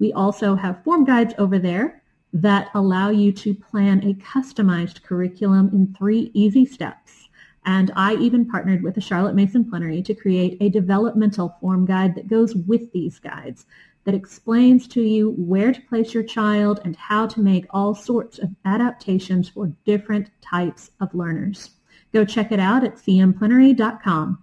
We 0.00 0.12
also 0.12 0.54
have 0.54 0.84
form 0.84 1.06
guides 1.06 1.32
over 1.38 1.58
there 1.58 2.02
that 2.34 2.68
allow 2.74 3.08
you 3.08 3.32
to 3.32 3.54
plan 3.54 4.06
a 4.06 4.12
customized 4.12 5.02
curriculum 5.04 5.70
in 5.72 5.94
three 5.94 6.30
easy 6.34 6.66
steps. 6.66 7.30
And 7.64 7.90
I 7.96 8.16
even 8.16 8.44
partnered 8.44 8.82
with 8.82 8.96
the 8.96 9.00
Charlotte 9.00 9.34
Mason 9.34 9.64
Plenary 9.64 10.02
to 10.02 10.14
create 10.14 10.58
a 10.60 10.68
developmental 10.68 11.56
form 11.58 11.86
guide 11.86 12.16
that 12.16 12.28
goes 12.28 12.54
with 12.54 12.92
these 12.92 13.18
guides 13.18 13.64
that 14.04 14.14
explains 14.14 14.88
to 14.88 15.02
you 15.02 15.30
where 15.32 15.72
to 15.72 15.80
place 15.82 16.12
your 16.12 16.22
child 16.22 16.80
and 16.84 16.96
how 16.96 17.26
to 17.26 17.40
make 17.40 17.66
all 17.70 17.94
sorts 17.94 18.38
of 18.38 18.50
adaptations 18.64 19.48
for 19.48 19.72
different 19.84 20.30
types 20.42 20.90
of 21.00 21.14
learners. 21.14 21.70
Go 22.12 22.24
check 22.24 22.52
it 22.52 22.60
out 22.60 22.84
at 22.84 22.96
cmplenary.com. 22.96 24.42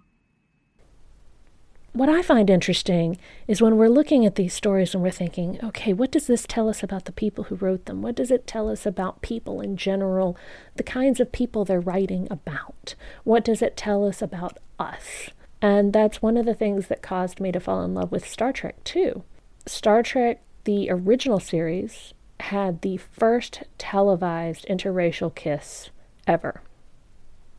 What 1.92 2.08
I 2.08 2.22
find 2.22 2.48
interesting 2.48 3.18
is 3.48 3.60
when 3.60 3.76
we're 3.76 3.88
looking 3.88 4.24
at 4.24 4.36
these 4.36 4.54
stories 4.54 4.94
and 4.94 5.02
we're 5.02 5.10
thinking, 5.10 5.58
okay, 5.62 5.92
what 5.92 6.12
does 6.12 6.28
this 6.28 6.46
tell 6.46 6.68
us 6.68 6.84
about 6.84 7.06
the 7.06 7.12
people 7.12 7.44
who 7.44 7.56
wrote 7.56 7.86
them? 7.86 8.00
What 8.00 8.14
does 8.14 8.30
it 8.30 8.46
tell 8.46 8.68
us 8.68 8.86
about 8.86 9.22
people 9.22 9.60
in 9.60 9.76
general, 9.76 10.36
the 10.76 10.84
kinds 10.84 11.18
of 11.18 11.32
people 11.32 11.64
they're 11.64 11.80
writing 11.80 12.28
about? 12.30 12.94
What 13.24 13.44
does 13.44 13.60
it 13.60 13.76
tell 13.76 14.06
us 14.06 14.22
about 14.22 14.58
us? 14.78 15.30
And 15.60 15.92
that's 15.92 16.22
one 16.22 16.36
of 16.36 16.46
the 16.46 16.54
things 16.54 16.86
that 16.86 17.02
caused 17.02 17.40
me 17.40 17.50
to 17.50 17.58
fall 17.58 17.82
in 17.82 17.94
love 17.94 18.12
with 18.12 18.26
Star 18.26 18.52
Trek, 18.52 18.82
too. 18.84 19.24
Star 19.66 20.02
Trek, 20.02 20.40
the 20.64 20.88
original 20.90 21.40
series, 21.40 22.14
had 22.40 22.82
the 22.82 22.96
first 22.96 23.62
televised 23.78 24.66
interracial 24.68 25.34
kiss 25.34 25.90
ever. 26.26 26.62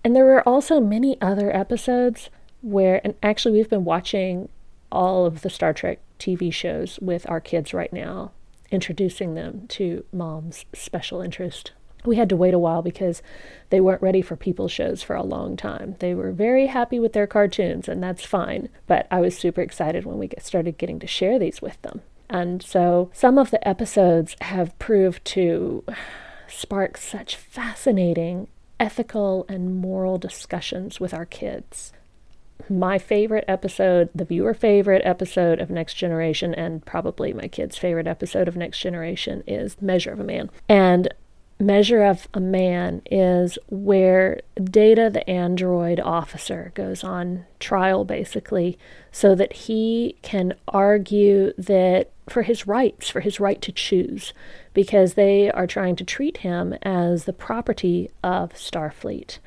And 0.03 0.15
there 0.15 0.25
were 0.25 0.47
also 0.47 0.79
many 0.79 1.19
other 1.21 1.55
episodes 1.55 2.29
where, 2.61 3.01
and 3.03 3.15
actually, 3.21 3.53
we've 3.53 3.69
been 3.69 3.85
watching 3.85 4.49
all 4.91 5.25
of 5.25 5.41
the 5.41 5.49
Star 5.49 5.73
Trek 5.73 5.99
TV 6.19 6.51
shows 6.51 6.99
with 7.01 7.29
our 7.29 7.39
kids 7.39 7.73
right 7.73 7.91
now, 7.93 8.31
introducing 8.71 9.35
them 9.35 9.65
to 9.69 10.03
mom's 10.11 10.65
special 10.73 11.21
interest. 11.21 11.71
We 12.05 12.15
had 12.15 12.29
to 12.29 12.35
wait 12.35 12.53
a 12.53 12.59
while 12.59 12.81
because 12.81 13.21
they 13.69 13.79
weren't 13.79 14.01
ready 14.01 14.21
for 14.21 14.35
people's 14.35 14.71
shows 14.71 15.03
for 15.03 15.15
a 15.15 15.23
long 15.23 15.55
time. 15.55 15.95
They 15.99 16.13
were 16.13 16.31
very 16.31 16.67
happy 16.67 16.99
with 16.99 17.13
their 17.13 17.27
cartoons, 17.27 17.87
and 17.87 18.01
that's 18.01 18.25
fine. 18.25 18.69
But 18.87 19.07
I 19.11 19.19
was 19.21 19.37
super 19.37 19.61
excited 19.61 20.05
when 20.05 20.17
we 20.17 20.27
get 20.27 20.45
started 20.45 20.77
getting 20.77 20.99
to 20.99 21.07
share 21.07 21.37
these 21.37 21.61
with 21.61 21.81
them. 21.81 22.01
And 22.29 22.63
so 22.63 23.09
some 23.13 23.37
of 23.37 23.51
the 23.51 23.65
episodes 23.67 24.35
have 24.41 24.77
proved 24.79 25.23
to 25.25 25.83
spark 26.47 26.97
such 26.97 27.35
fascinating 27.35 28.47
ethical 28.79 29.45
and 29.47 29.75
moral 29.75 30.17
discussions 30.17 30.99
with 30.99 31.13
our 31.13 31.25
kids 31.25 31.93
my 32.69 32.97
favorite 32.97 33.45
episode, 33.47 34.09
the 34.13 34.25
viewer 34.25 34.53
favorite 34.53 35.01
episode 35.05 35.59
of 35.59 35.69
Next 35.69 35.95
Generation, 35.95 36.53
and 36.53 36.85
probably 36.85 37.33
my 37.33 37.47
kid's 37.47 37.77
favorite 37.77 38.07
episode 38.07 38.47
of 38.47 38.55
Next 38.55 38.79
Generation 38.79 39.43
is 39.47 39.81
Measure 39.81 40.11
of 40.11 40.19
a 40.19 40.23
Man. 40.23 40.49
And 40.69 41.13
Measure 41.61 42.01
of 42.03 42.27
a 42.33 42.39
Man 42.39 43.03
is 43.11 43.59
where 43.69 44.41
Data, 44.61 45.11
the 45.13 45.29
android 45.29 45.99
officer, 45.99 46.71
goes 46.73 47.03
on 47.03 47.45
trial 47.59 48.03
basically 48.03 48.79
so 49.11 49.35
that 49.35 49.53
he 49.53 50.15
can 50.23 50.55
argue 50.67 51.53
that 51.59 52.09
for 52.27 52.41
his 52.41 52.65
rights, 52.65 53.09
for 53.09 53.19
his 53.19 53.39
right 53.39 53.61
to 53.61 53.71
choose, 53.71 54.33
because 54.73 55.13
they 55.13 55.51
are 55.51 55.67
trying 55.67 55.95
to 55.97 56.03
treat 56.03 56.37
him 56.37 56.73
as 56.81 57.25
the 57.25 57.33
property 57.33 58.09
of 58.23 58.53
Starfleet 58.53 59.37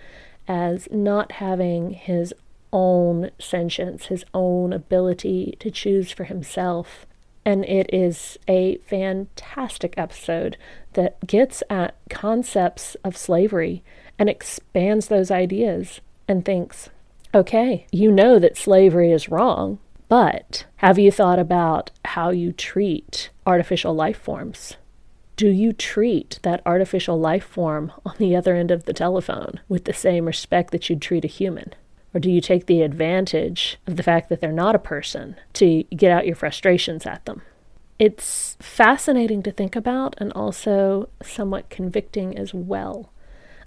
as 0.46 0.86
not 0.92 1.32
having 1.32 1.90
his 1.90 2.32
own 2.72 3.30
sentience, 3.40 4.06
his 4.06 4.24
own 4.34 4.72
ability 4.72 5.56
to 5.58 5.70
choose 5.70 6.12
for 6.12 6.24
himself. 6.24 7.06
And 7.44 7.64
it 7.64 7.90
is 7.92 8.38
a 8.48 8.76
fantastic 8.86 9.94
episode 9.96 10.56
that 10.94 11.26
gets 11.26 11.62
at 11.68 11.94
concepts 12.08 12.96
of 13.04 13.16
slavery 13.16 13.82
and 14.18 14.28
expands 14.28 15.08
those 15.08 15.30
ideas 15.30 16.00
and 16.26 16.44
thinks, 16.44 16.88
okay, 17.34 17.86
you 17.92 18.10
know 18.10 18.38
that 18.38 18.56
slavery 18.56 19.12
is 19.12 19.28
wrong, 19.28 19.78
but 20.08 20.64
have 20.76 20.98
you 20.98 21.10
thought 21.10 21.38
about 21.38 21.90
how 22.04 22.30
you 22.30 22.52
treat 22.52 23.30
artificial 23.46 23.94
life 23.94 24.18
forms? 24.18 24.76
Do 25.36 25.48
you 25.48 25.72
treat 25.72 26.38
that 26.42 26.62
artificial 26.64 27.18
life 27.18 27.44
form 27.44 27.92
on 28.06 28.14
the 28.18 28.36
other 28.36 28.54
end 28.54 28.70
of 28.70 28.84
the 28.84 28.92
telephone 28.92 29.60
with 29.68 29.84
the 29.84 29.92
same 29.92 30.26
respect 30.26 30.70
that 30.70 30.88
you'd 30.88 31.02
treat 31.02 31.24
a 31.24 31.28
human? 31.28 31.74
Or 32.14 32.20
do 32.20 32.30
you 32.30 32.40
take 32.40 32.66
the 32.66 32.82
advantage 32.82 33.78
of 33.86 33.96
the 33.96 34.02
fact 34.02 34.28
that 34.28 34.40
they're 34.40 34.52
not 34.52 34.76
a 34.76 34.78
person 34.78 35.36
to 35.54 35.82
get 35.84 36.12
out 36.12 36.26
your 36.26 36.36
frustrations 36.36 37.04
at 37.04 37.24
them? 37.26 37.42
It's 37.98 38.56
fascinating 38.60 39.42
to 39.42 39.50
think 39.50 39.74
about 39.74 40.14
and 40.18 40.32
also 40.32 41.08
somewhat 41.22 41.70
convicting 41.70 42.38
as 42.38 42.54
well. 42.54 43.12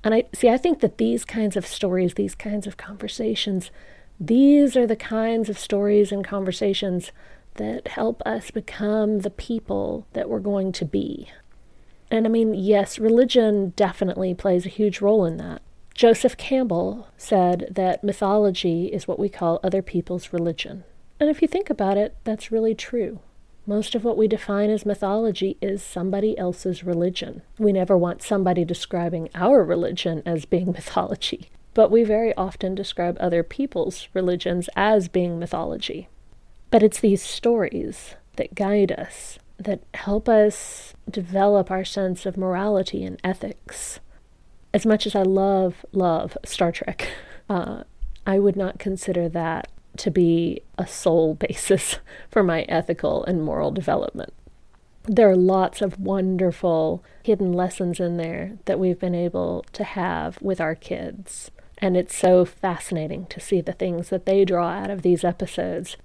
And 0.04 0.14
I 0.14 0.24
see, 0.34 0.50
I 0.50 0.58
think 0.58 0.80
that 0.80 0.98
these 0.98 1.26
kinds 1.26 1.58
of 1.58 1.68
stories, 1.68 2.14
these 2.14 2.36
kinds 2.36 2.68
of 2.68 2.78
conversations, 2.78 3.72
these 4.20 4.78
are 4.78 4.88
the 4.88 4.96
kinds 4.96 5.50
of 5.50 5.60
stories 5.60 6.12
and 6.12 6.24
conversations 6.26 7.12
that 7.56 7.90
help 7.90 8.22
us 8.26 8.52
become 8.52 9.20
the 9.20 9.30
people 9.30 10.08
that 10.14 10.30
we're 10.30 10.40
going 10.40 10.72
to 10.74 10.86
be. 10.86 11.30
And 12.10 12.26
I 12.26 12.30
mean, 12.30 12.54
yes, 12.54 13.00
religion 13.00 13.74
definitely 13.76 14.34
plays 14.34 14.66
a 14.66 14.70
huge 14.70 15.02
role 15.02 15.26
in 15.26 15.38
that. 15.38 15.62
Joseph 15.98 16.38
Campbell 16.38 17.08
said 17.18 17.70
that 17.72 18.04
mythology 18.04 18.86
is 18.86 19.08
what 19.08 19.18
we 19.18 19.30
call 19.30 19.60
other 19.64 19.82
people's 19.82 20.32
religion. 20.32 20.84
And 21.20 21.28
if 21.28 21.42
you 21.42 21.48
think 21.48 21.72
about 21.72 21.98
it, 21.98 22.16
that's 22.24 22.52
really 22.52 22.76
true. 22.76 23.20
Most 23.66 23.96
of 23.96 24.04
what 24.04 24.16
we 24.16 24.28
define 24.28 24.70
as 24.70 24.86
mythology 24.86 25.58
is 25.60 25.82
somebody 25.82 26.38
else's 26.38 26.84
religion. 26.84 27.42
We 27.58 27.72
never 27.72 27.98
want 27.98 28.22
somebody 28.22 28.64
describing 28.64 29.30
our 29.34 29.64
religion 29.64 30.22
as 30.24 30.46
being 30.46 30.72
mythology, 30.72 31.50
but 31.74 31.90
we 31.90 32.04
very 32.04 32.32
often 32.36 32.76
describe 32.76 33.18
other 33.20 33.42
people's 33.42 34.08
religions 34.14 34.70
as 34.76 35.08
being 35.08 35.40
mythology. 35.40 36.10
But 36.70 36.84
it's 36.84 37.00
these 37.00 37.24
stories 37.24 38.14
that 38.36 38.54
guide 38.54 38.92
us, 38.92 39.40
that 39.58 39.82
help 39.96 40.30
us 40.30 40.94
develop 41.10 41.72
our 41.72 41.84
sense 41.84 42.28
of 42.28 42.38
morality 42.38 43.04
and 43.04 43.20
ethics 43.24 44.00
as 44.74 44.86
much 44.86 45.06
as 45.06 45.16
I 45.16 45.24
love, 45.24 45.86
love 45.92 46.38
Star 46.46 46.72
Trek, 46.72 47.10
uh, 47.50 47.84
I 48.26 48.40
would 48.40 48.56
not 48.56 48.80
consider 48.80 49.30
that 49.30 49.70
to 49.98 50.12
be 50.12 50.62
a 50.78 50.86
sole 50.86 51.34
basis 51.48 52.00
for 52.30 52.44
my 52.44 52.64
ethical 52.64 53.24
and 53.26 53.44
moral 53.44 53.72
development. 53.72 54.34
There 55.06 55.30
are 55.30 55.38
lots 55.38 55.82
of 55.82 56.00
wonderful 56.00 57.04
hidden 57.24 57.54
lessons 57.54 58.00
in 58.00 58.18
there 58.18 58.58
that 58.66 58.80
we've 58.80 59.00
been 59.00 59.16
able 59.16 59.66
to 59.72 59.86
have 59.86 60.38
with 60.42 60.60
our 60.60 60.76
kids. 60.76 61.50
And 61.78 61.96
it's 61.96 62.16
so 62.16 62.44
fascinating 62.44 63.28
to 63.28 63.40
see 63.40 63.62
the 63.62 63.72
things 63.72 64.10
that 64.10 64.26
they 64.26 64.44
draw 64.44 64.70
out 64.70 64.90
of 64.90 65.04
these 65.04 65.24
episodes 65.24 65.96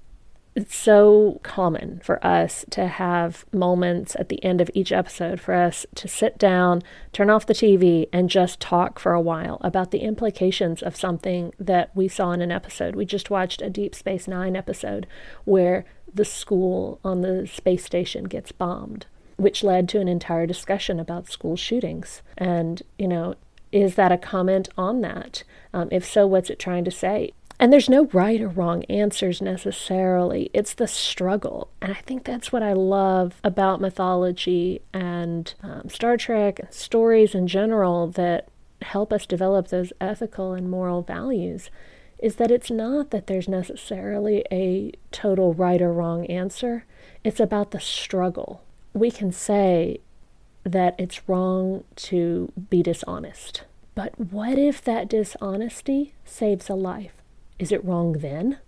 it's 0.55 0.77
so 0.77 1.41
common 1.43 2.01
for 2.05 2.25
us 2.25 2.67
to 2.71 2.87
have 2.87 3.47
moments 3.53 4.15
at 4.17 4.29
the 4.29 4.43
end 4.45 4.61
of 4.61 4.71
each 4.75 4.93
episode 4.93 5.41
for 5.41 5.55
us 5.55 5.87
to 5.95 6.07
sit 6.07 6.37
down, 6.37 6.83
turn 7.13 7.31
off 7.31 7.47
the 7.47 7.55
TV, 7.55 8.07
and 8.13 8.29
just 8.29 8.61
talk 8.61 8.99
for 8.99 9.13
a 9.13 9.21
while 9.21 9.59
about 9.63 9.93
the 9.93 10.01
implications 10.01 10.83
of 10.83 10.95
something 10.95 11.55
that 11.59 11.91
we 11.97 12.07
saw 12.07 12.33
in 12.33 12.43
an 12.43 12.53
episode. 12.53 12.95
We 12.95 13.07
just 13.07 13.31
watched 13.31 13.63
a 13.63 13.71
Deep 13.71 13.95
Space 13.95 14.29
Nine 14.29 14.55
episode 14.55 15.07
where 15.45 15.87
the 16.13 16.25
school 16.27 17.01
on 17.03 17.23
the 17.23 17.47
space 17.47 17.85
station 17.85 18.25
gets 18.25 18.53
bombed, 18.53 19.07
which 19.37 19.65
led 19.65 19.89
to 19.89 20.01
an 20.01 20.09
entire 20.09 20.47
discussion 20.47 21.01
about 21.01 21.31
school 21.31 21.57
shootings. 21.57 22.21
And, 22.37 22.83
you 22.99 23.09
know, 23.09 23.37
Is 23.73 23.95
that 23.95 24.13
a 24.13 24.19
comment 24.19 24.69
on 24.77 25.01
that? 25.01 25.45
Um, 25.73 25.89
if 25.91 26.05
so, 26.05 26.27
what's 26.27 26.51
it 26.51 26.59
trying 26.59 26.85
to 26.85 26.91
say? 26.91 27.33
And 27.63 27.73
there's 27.73 27.89
no 27.89 28.07
right 28.07 28.41
or 28.41 28.49
wrong 28.49 28.83
answers 28.87 29.41
necessarily. 29.41 30.51
It's 30.53 30.75
the 30.75 30.89
struggle. 30.89 31.71
And 31.81 31.93
I 31.93 32.01
think 32.01 32.25
that's 32.25 32.51
what 32.51 32.61
I 32.61 32.73
love 32.73 33.35
about 33.45 33.81
mythology 33.81 34.83
and 34.93 35.55
um, 35.63 35.89
Star 35.89 36.17
Trek 36.17 36.59
and 36.59 36.75
stories 36.75 37.37
in 37.37 37.47
general 37.47 38.09
that 38.09 38.49
help 38.81 39.13
us 39.13 39.27
develop 39.27 39.69
those 39.69 39.93
ethical 40.01 40.55
and 40.55 40.69
moral 40.69 41.03
values 41.03 41.71
is 42.19 42.35
that 42.35 42.51
it's 42.51 42.69
not 42.69 43.13
that 43.13 43.29
there's 43.29 43.47
necessarily 43.47 44.45
a 44.51 44.91
total 45.13 45.55
right 45.55 45.81
or 45.81 45.93
wrong 45.93 46.27
answer. 46.27 46.85
It's 47.23 47.39
about 47.39 47.71
the 47.71 47.79
struggle. 47.79 48.65
We 48.93 49.13
can 49.13 49.31
say 49.31 50.01
that 50.65 50.97
it's 50.99 51.29
wrong 51.29 51.85
to 51.95 52.53
be 52.71 52.83
dishonest. 52.83 53.63
But 53.95 54.19
what 54.19 54.59
if 54.59 54.83
that 54.83 55.09
dishonesty 55.09 56.15
saves 56.25 56.69
a 56.69 56.75
life? 56.75 57.22
Is 57.63 57.71
it 57.71 57.85
wrong 57.85 58.15
then? 58.15 58.59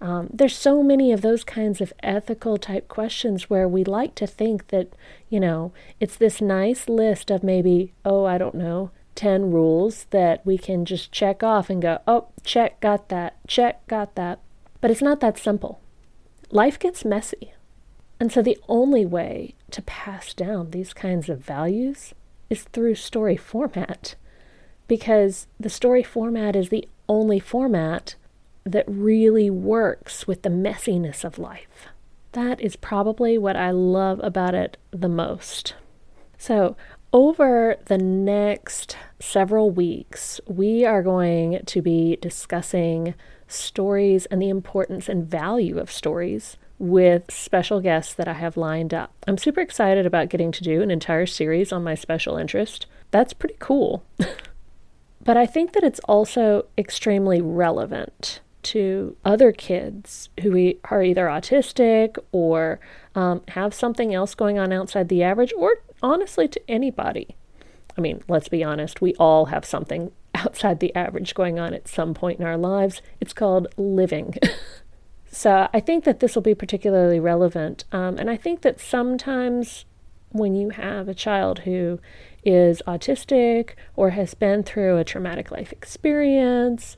Um, 0.00 0.28
there's 0.32 0.56
so 0.56 0.80
many 0.80 1.10
of 1.10 1.22
those 1.22 1.42
kinds 1.42 1.80
of 1.80 1.92
ethical 2.04 2.56
type 2.56 2.86
questions 2.86 3.50
where 3.50 3.66
we 3.66 3.82
like 3.82 4.14
to 4.14 4.28
think 4.28 4.68
that, 4.68 4.92
you 5.28 5.40
know, 5.40 5.72
it's 5.98 6.14
this 6.14 6.40
nice 6.40 6.88
list 6.88 7.32
of 7.32 7.42
maybe, 7.42 7.94
oh, 8.04 8.26
I 8.26 8.38
don't 8.38 8.54
know, 8.54 8.92
10 9.16 9.50
rules 9.50 10.04
that 10.10 10.46
we 10.46 10.56
can 10.56 10.84
just 10.84 11.10
check 11.10 11.42
off 11.42 11.68
and 11.68 11.82
go, 11.82 11.98
oh, 12.06 12.28
check, 12.44 12.78
got 12.78 13.08
that, 13.08 13.44
check, 13.48 13.84
got 13.88 14.14
that. 14.14 14.38
But 14.80 14.92
it's 14.92 15.02
not 15.02 15.18
that 15.18 15.36
simple. 15.36 15.80
Life 16.52 16.78
gets 16.78 17.04
messy. 17.04 17.54
And 18.20 18.30
so 18.30 18.40
the 18.40 18.58
only 18.68 19.04
way 19.04 19.56
to 19.72 19.82
pass 19.82 20.32
down 20.32 20.70
these 20.70 20.94
kinds 20.94 21.28
of 21.28 21.44
values 21.44 22.14
is 22.48 22.62
through 22.62 22.94
story 22.94 23.36
format. 23.36 24.14
Because 24.86 25.48
the 25.58 25.68
story 25.68 26.04
format 26.04 26.54
is 26.54 26.68
the 26.68 26.88
only 27.08 27.40
format 27.40 28.14
that 28.72 28.84
really 28.86 29.50
works 29.50 30.26
with 30.26 30.42
the 30.42 30.48
messiness 30.48 31.24
of 31.24 31.38
life. 31.38 31.88
That 32.32 32.60
is 32.60 32.76
probably 32.76 33.38
what 33.38 33.56
I 33.56 33.70
love 33.70 34.20
about 34.22 34.54
it 34.54 34.76
the 34.90 35.08
most. 35.08 35.74
So, 36.36 36.76
over 37.12 37.76
the 37.86 37.98
next 37.98 38.96
several 39.18 39.70
weeks, 39.70 40.40
we 40.46 40.84
are 40.84 41.02
going 41.02 41.62
to 41.64 41.80
be 41.82 42.16
discussing 42.16 43.14
stories 43.46 44.26
and 44.26 44.42
the 44.42 44.50
importance 44.50 45.08
and 45.08 45.26
value 45.26 45.78
of 45.78 45.90
stories 45.90 46.58
with 46.78 47.24
special 47.30 47.80
guests 47.80 48.14
that 48.14 48.28
I 48.28 48.34
have 48.34 48.56
lined 48.56 48.94
up. 48.94 49.12
I'm 49.26 49.38
super 49.38 49.60
excited 49.60 50.06
about 50.06 50.28
getting 50.28 50.52
to 50.52 50.62
do 50.62 50.82
an 50.82 50.90
entire 50.90 51.26
series 51.26 51.72
on 51.72 51.82
my 51.82 51.94
special 51.94 52.36
interest. 52.36 52.86
That's 53.10 53.32
pretty 53.32 53.56
cool. 53.58 54.04
but 55.24 55.36
I 55.36 55.46
think 55.46 55.72
that 55.72 55.82
it's 55.82 56.00
also 56.00 56.66
extremely 56.76 57.40
relevant 57.40 58.40
to 58.62 59.16
other 59.24 59.52
kids 59.52 60.28
who 60.42 60.74
are 60.84 61.02
either 61.02 61.26
autistic 61.26 62.18
or 62.32 62.80
um, 63.14 63.42
have 63.48 63.74
something 63.74 64.14
else 64.14 64.34
going 64.34 64.58
on 64.58 64.72
outside 64.72 65.08
the 65.08 65.22
average, 65.22 65.52
or 65.56 65.76
honestly 66.02 66.48
to 66.48 66.60
anybody. 66.68 67.36
I 67.96 68.00
mean, 68.00 68.22
let's 68.28 68.48
be 68.48 68.62
honest, 68.62 69.00
we 69.00 69.14
all 69.14 69.46
have 69.46 69.64
something 69.64 70.12
outside 70.34 70.80
the 70.80 70.94
average 70.94 71.34
going 71.34 71.58
on 71.58 71.74
at 71.74 71.88
some 71.88 72.14
point 72.14 72.40
in 72.40 72.46
our 72.46 72.56
lives. 72.56 73.02
It's 73.20 73.32
called 73.32 73.68
living. 73.76 74.34
so 75.30 75.68
I 75.72 75.80
think 75.80 76.04
that 76.04 76.20
this 76.20 76.34
will 76.34 76.42
be 76.42 76.54
particularly 76.54 77.20
relevant. 77.20 77.84
Um, 77.92 78.18
and 78.18 78.30
I 78.30 78.36
think 78.36 78.62
that 78.62 78.80
sometimes 78.80 79.84
when 80.30 80.54
you 80.54 80.70
have 80.70 81.08
a 81.08 81.14
child 81.14 81.60
who 81.60 81.98
is 82.44 82.82
autistic 82.86 83.70
or 83.96 84.10
has 84.10 84.34
been 84.34 84.62
through 84.62 84.98
a 84.98 85.04
traumatic 85.04 85.50
life 85.50 85.72
experience 85.72 86.96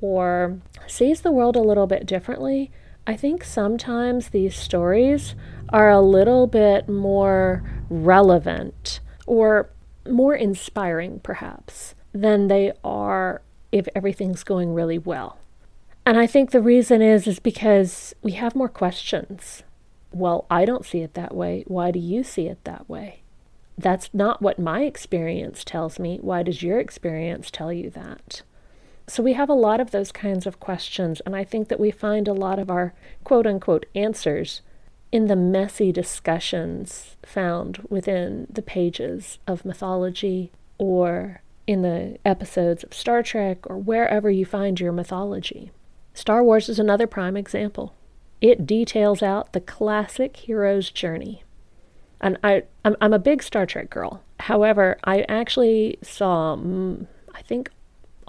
or 0.00 0.58
sees 0.86 1.20
the 1.20 1.32
world 1.32 1.56
a 1.56 1.60
little 1.62 1.86
bit 1.86 2.06
differently, 2.06 2.70
I 3.06 3.16
think 3.16 3.42
sometimes 3.44 4.28
these 4.28 4.54
stories 4.54 5.34
are 5.68 5.90
a 5.90 6.00
little 6.00 6.46
bit 6.46 6.88
more 6.88 7.62
relevant 7.88 9.00
or 9.26 9.70
more 10.08 10.34
inspiring, 10.34 11.20
perhaps, 11.20 11.94
than 12.12 12.48
they 12.48 12.72
are 12.84 13.42
if 13.70 13.88
everything's 13.94 14.44
going 14.44 14.74
really 14.74 14.98
well. 14.98 15.38
And 16.04 16.18
I 16.18 16.26
think 16.26 16.50
the 16.50 16.60
reason 16.60 17.00
is 17.00 17.26
is 17.26 17.38
because 17.38 18.14
we 18.22 18.32
have 18.32 18.54
more 18.54 18.68
questions. 18.68 19.62
Well, 20.10 20.46
I 20.50 20.64
don't 20.64 20.84
see 20.84 20.98
it 20.98 21.14
that 21.14 21.34
way. 21.34 21.64
Why 21.66 21.90
do 21.90 21.98
you 21.98 22.22
see 22.22 22.48
it 22.48 22.62
that 22.64 22.88
way? 22.88 23.22
That's 23.78 24.10
not 24.12 24.42
what 24.42 24.58
my 24.58 24.82
experience 24.82 25.64
tells 25.64 25.98
me. 25.98 26.18
Why 26.20 26.42
does 26.42 26.62
your 26.62 26.78
experience 26.78 27.50
tell 27.50 27.72
you 27.72 27.88
that? 27.90 28.42
So 29.06 29.22
we 29.22 29.32
have 29.32 29.48
a 29.48 29.54
lot 29.54 29.80
of 29.80 29.90
those 29.90 30.12
kinds 30.12 30.46
of 30.46 30.60
questions, 30.60 31.20
and 31.26 31.34
I 31.34 31.44
think 31.44 31.68
that 31.68 31.80
we 31.80 31.90
find 31.90 32.28
a 32.28 32.32
lot 32.32 32.58
of 32.58 32.70
our 32.70 32.94
quote 33.24 33.46
unquote 33.46 33.86
answers 33.94 34.62
in 35.10 35.26
the 35.26 35.36
messy 35.36 35.92
discussions 35.92 37.16
found 37.24 37.86
within 37.90 38.46
the 38.50 38.62
pages 38.62 39.38
of 39.46 39.64
mythology 39.64 40.50
or 40.78 41.42
in 41.66 41.82
the 41.82 42.18
episodes 42.24 42.82
of 42.82 42.94
Star 42.94 43.22
Trek 43.22 43.58
or 43.68 43.76
wherever 43.76 44.30
you 44.30 44.46
find 44.46 44.80
your 44.80 44.92
mythology. 44.92 45.70
Star 46.14 46.42
Wars 46.42 46.68
is 46.68 46.78
another 46.78 47.06
prime 47.06 47.36
example. 47.36 47.94
It 48.40 48.66
details 48.66 49.22
out 49.22 49.52
the 49.52 49.60
classic 49.60 50.36
hero's 50.36 50.90
journey. 50.90 51.44
And 52.20 52.38
I, 52.42 52.64
I'm, 52.84 52.96
I'm 53.00 53.12
a 53.12 53.18
big 53.18 53.42
Star 53.42 53.66
Trek 53.66 53.90
girl. 53.90 54.22
However, 54.40 54.98
I 55.04 55.22
actually 55.28 55.98
saw, 56.02 56.56
mm, 56.56 57.06
I 57.34 57.42
think, 57.42 57.70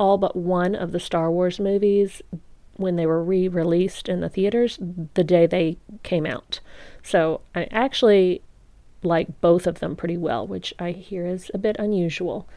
all 0.03 0.17
but 0.17 0.35
one 0.35 0.75
of 0.75 0.91
the 0.91 0.99
Star 0.99 1.31
Wars 1.31 1.61
movies 1.61 2.21
when 2.75 2.97
they 2.97 3.05
were 3.05 3.23
re 3.23 3.47
released 3.47 4.09
in 4.09 4.19
the 4.19 4.27
theaters 4.27 4.77
the 5.13 5.23
day 5.23 5.45
they 5.45 5.77
came 6.03 6.25
out. 6.25 6.59
So 7.01 7.39
I 7.55 7.69
actually 7.71 8.41
like 9.01 9.39
both 9.39 9.65
of 9.65 9.79
them 9.79 9.95
pretty 9.95 10.17
well, 10.17 10.45
which 10.45 10.73
I 10.77 10.91
hear 10.91 11.25
is 11.25 11.49
a 11.53 11.57
bit 11.57 11.77
unusual. 11.79 12.49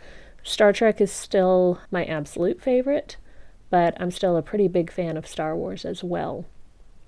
Star 0.43 0.73
Trek 0.73 1.01
is 1.01 1.13
still 1.13 1.81
my 1.93 2.05
absolute 2.05 2.61
favorite, 2.61 3.17
but 3.71 3.97
I'm 4.01 4.11
still 4.11 4.37
a 4.37 4.43
pretty 4.43 4.67
big 4.67 4.91
fan 4.91 5.17
of 5.17 5.29
Star 5.29 5.57
Wars 5.57 5.85
as 5.85 6.03
well. 6.03 6.47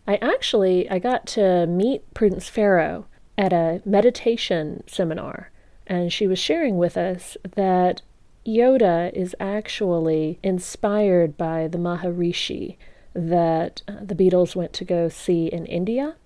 I 0.07 0.17
actually 0.23 0.89
I 0.89 1.01
got 1.01 1.27
to 1.39 1.67
meet 1.67 2.15
Prudence 2.15 2.49
Farrow 2.49 3.07
at 3.37 3.53
a 3.53 3.83
meditation 3.85 4.85
seminar, 4.87 5.51
and 5.85 6.13
she 6.13 6.29
was 6.29 6.39
sharing 6.39 6.79
with 6.79 6.97
us 6.97 7.37
that 7.57 8.03
Yoda 8.47 9.13
is 9.13 9.37
actually 9.39 10.39
inspired 10.43 11.37
by 11.37 11.69
the 11.69 11.79
Maharishi 11.79 12.77
that 13.15 13.83
uh, 13.89 13.97
the 14.03 14.15
Beatles 14.15 14.55
went 14.55 14.73
to 14.75 14.85
go 14.85 15.09
see 15.09 15.47
in 15.47 15.67
India, 15.67 16.17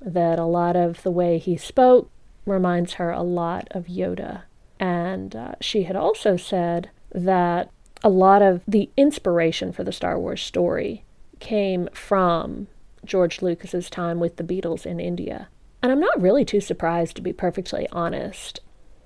that 0.00 0.38
a 0.38 0.44
lot 0.44 0.76
of 0.76 1.02
the 1.02 1.10
way 1.10 1.38
he 1.38 1.56
spoke 1.56 2.10
reminds 2.44 2.94
her 2.94 3.10
a 3.10 3.22
lot 3.22 3.68
of 3.70 3.86
Yoda. 3.86 4.42
And 4.80 5.36
uh, 5.36 5.54
she 5.60 5.84
had 5.84 5.96
also 5.96 6.36
said 6.36 6.90
that 7.12 7.70
a 8.02 8.08
lot 8.08 8.42
of 8.42 8.62
the 8.66 8.90
inspiration 8.96 9.72
for 9.72 9.84
the 9.84 9.92
Star 9.92 10.18
Wars 10.18 10.42
story 10.42 11.04
came 11.38 11.88
from 11.92 12.66
George 13.04 13.42
Lucas's 13.42 13.88
time 13.88 14.18
with 14.18 14.36
the 14.36 14.44
Beatles 14.44 14.84
in 14.84 14.98
India. 14.98 15.48
And 15.82 15.90
I'm 15.90 16.00
not 16.00 16.20
really 16.20 16.44
too 16.44 16.60
surprised, 16.60 17.16
to 17.16 17.22
be 17.22 17.32
perfectly 17.32 17.88
honest. 17.92 18.60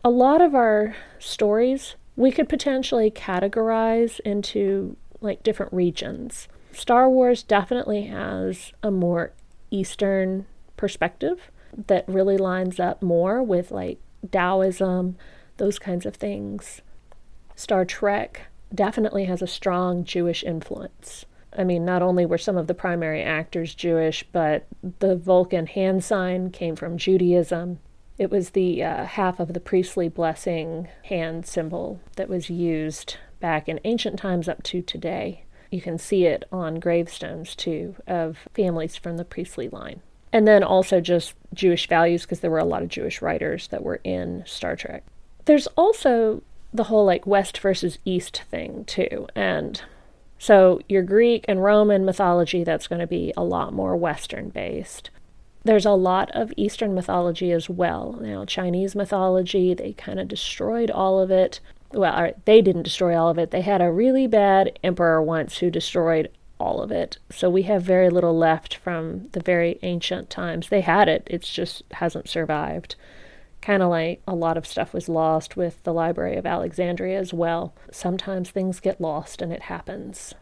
A 0.04 0.10
lot 0.10 0.40
of 0.40 0.54
our 0.54 0.94
stories 1.18 1.96
we 2.16 2.30
could 2.30 2.48
potentially 2.48 3.10
categorize 3.10 4.20
into 4.20 4.96
like 5.20 5.42
different 5.42 5.72
regions. 5.72 6.48
Star 6.72 7.08
Wars 7.08 7.42
definitely 7.42 8.04
has 8.04 8.72
a 8.82 8.90
more 8.90 9.32
Eastern 9.70 10.46
perspective 10.76 11.50
that 11.86 12.04
really 12.08 12.36
lines 12.36 12.80
up 12.80 13.02
more 13.02 13.42
with 13.42 13.70
like 13.70 13.98
Taoism, 14.30 15.16
those 15.58 15.78
kinds 15.78 16.06
of 16.06 16.16
things. 16.16 16.80
Star 17.54 17.84
Trek 17.84 18.42
definitely 18.74 19.24
has 19.24 19.42
a 19.42 19.46
strong 19.46 20.04
Jewish 20.04 20.42
influence. 20.42 21.24
I 21.56 21.64
mean, 21.64 21.84
not 21.84 22.02
only 22.02 22.26
were 22.26 22.38
some 22.38 22.56
of 22.56 22.66
the 22.66 22.74
primary 22.74 23.22
actors 23.22 23.74
Jewish, 23.74 24.24
but 24.32 24.66
the 24.98 25.16
Vulcan 25.16 25.66
hand 25.66 26.04
sign 26.04 26.50
came 26.50 26.76
from 26.76 26.98
Judaism. 26.98 27.78
It 28.18 28.30
was 28.30 28.50
the 28.50 28.82
uh, 28.82 29.04
half 29.04 29.38
of 29.40 29.52
the 29.52 29.60
priestly 29.60 30.08
blessing 30.08 30.88
hand 31.04 31.46
symbol 31.46 32.00
that 32.16 32.28
was 32.28 32.48
used 32.48 33.16
back 33.40 33.68
in 33.68 33.80
ancient 33.84 34.18
times 34.18 34.48
up 34.48 34.62
to 34.64 34.80
today. 34.80 35.44
You 35.70 35.80
can 35.82 35.98
see 35.98 36.24
it 36.24 36.44
on 36.50 36.80
gravestones 36.80 37.54
too 37.54 37.96
of 38.06 38.48
families 38.54 38.96
from 38.96 39.16
the 39.16 39.24
priestly 39.24 39.68
line. 39.68 40.00
And 40.32 40.46
then 40.46 40.62
also 40.62 41.00
just 41.00 41.34
Jewish 41.52 41.88
values 41.88 42.22
because 42.22 42.40
there 42.40 42.50
were 42.50 42.58
a 42.58 42.64
lot 42.64 42.82
of 42.82 42.88
Jewish 42.88 43.20
writers 43.20 43.68
that 43.68 43.82
were 43.82 44.00
in 44.04 44.44
Star 44.46 44.76
Trek. 44.76 45.04
There's 45.44 45.66
also 45.68 46.42
the 46.72 46.84
whole 46.84 47.04
like 47.04 47.26
West 47.26 47.58
versus 47.58 47.98
East 48.04 48.42
thing 48.50 48.84
too. 48.84 49.28
And 49.34 49.80
so 50.38 50.80
your 50.88 51.02
Greek 51.02 51.44
and 51.48 51.62
Roman 51.62 52.04
mythology, 52.04 52.64
that's 52.64 52.88
going 52.88 53.00
to 53.00 53.06
be 53.06 53.32
a 53.36 53.44
lot 53.44 53.72
more 53.72 53.96
Western 53.96 54.50
based. 54.50 55.10
There's 55.66 55.84
a 55.84 55.90
lot 55.90 56.30
of 56.30 56.52
Eastern 56.56 56.94
mythology 56.94 57.50
as 57.50 57.68
well. 57.68 58.20
Now, 58.20 58.44
Chinese 58.44 58.94
mythology, 58.94 59.74
they 59.74 59.94
kind 59.94 60.20
of 60.20 60.28
destroyed 60.28 60.92
all 60.92 61.18
of 61.18 61.32
it. 61.32 61.58
well, 61.92 62.30
they 62.44 62.62
didn't 62.62 62.84
destroy 62.84 63.18
all 63.18 63.30
of 63.30 63.36
it. 63.36 63.50
They 63.50 63.62
had 63.62 63.82
a 63.82 63.90
really 63.90 64.28
bad 64.28 64.78
emperor 64.84 65.20
once 65.20 65.58
who 65.58 65.68
destroyed 65.68 66.30
all 66.60 66.80
of 66.80 66.92
it. 66.92 67.18
So 67.32 67.50
we 67.50 67.62
have 67.62 67.82
very 67.82 68.10
little 68.10 68.38
left 68.38 68.76
from 68.76 69.26
the 69.32 69.40
very 69.40 69.80
ancient 69.82 70.30
times. 70.30 70.68
They 70.68 70.82
had 70.82 71.08
it, 71.08 71.26
it 71.26 71.42
just 71.42 71.82
hasn't 71.94 72.28
survived. 72.28 72.94
Kind 73.60 73.82
of 73.82 73.90
like 73.90 74.22
a 74.28 74.36
lot 74.36 74.56
of 74.56 74.68
stuff 74.68 74.94
was 74.94 75.08
lost 75.08 75.56
with 75.56 75.82
the 75.82 75.92
Library 75.92 76.36
of 76.36 76.46
Alexandria 76.46 77.18
as 77.18 77.34
well. 77.34 77.74
Sometimes 77.90 78.50
things 78.50 78.78
get 78.78 79.00
lost 79.00 79.42
and 79.42 79.52
it 79.52 79.62
happens. 79.62 80.32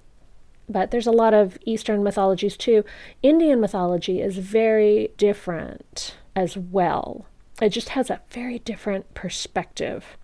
But 0.69 0.91
there's 0.91 1.07
a 1.07 1.13
lot 1.13 1.35
of 1.35 1.59
Eastern 1.65 2.03
mythologies 2.03 2.57
too. 2.57 2.85
Indian 3.23 3.61
mythology 3.61 4.21
is 4.21 4.39
very 4.39 5.11
different 5.17 6.17
as 6.35 6.57
well. 6.57 7.27
It 7.61 7.69
just 7.71 7.91
has 7.91 8.11
a 8.11 8.21
very 8.31 8.59
different 8.59 9.13
perspective 9.15 10.17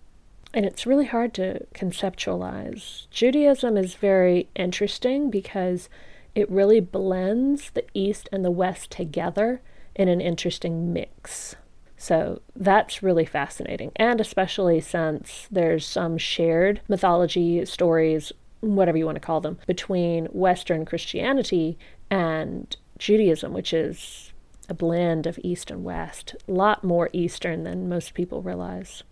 and 0.53 0.65
it's 0.65 0.85
really 0.85 1.05
hard 1.05 1.33
to 1.35 1.65
conceptualize. 1.73 3.09
Judaism 3.09 3.77
is 3.77 3.95
very 3.95 4.49
interesting 4.55 5.29
because 5.29 5.89
it 6.35 6.49
really 6.49 6.79
blends 6.79 7.71
the 7.71 7.85
East 7.93 8.27
and 8.31 8.43
the 8.43 8.51
West 8.51 8.91
together 8.91 9.61
in 9.95 10.07
an 10.07 10.21
interesting 10.21 10.91
mix. 10.91 11.55
So 11.97 12.41
that's 12.55 13.03
really 13.03 13.25
fascinating. 13.25 13.91
And 13.95 14.19
especially 14.19 14.81
since 14.81 15.47
there's 15.51 15.85
some 15.85 16.17
shared 16.17 16.81
mythology, 16.87 17.63
stories, 17.65 18.31
whatever 18.61 18.97
you 18.97 19.05
want 19.05 19.17
to 19.17 19.19
call 19.19 19.41
them, 19.41 19.59
between 19.67 20.25
Western 20.27 20.85
Christianity 20.85 21.77
and 22.09 22.75
Judaism, 22.97 23.53
which 23.53 23.73
is 23.73 24.31
a 24.69 24.73
blend 24.73 25.27
of 25.27 25.39
East 25.43 25.69
and 25.69 25.83
West, 25.83 26.35
a 26.47 26.51
lot 26.51 26.83
more 26.83 27.09
Eastern 27.11 27.63
than 27.63 27.89
most 27.89 28.13
people 28.13 28.41
realize. 28.41 29.03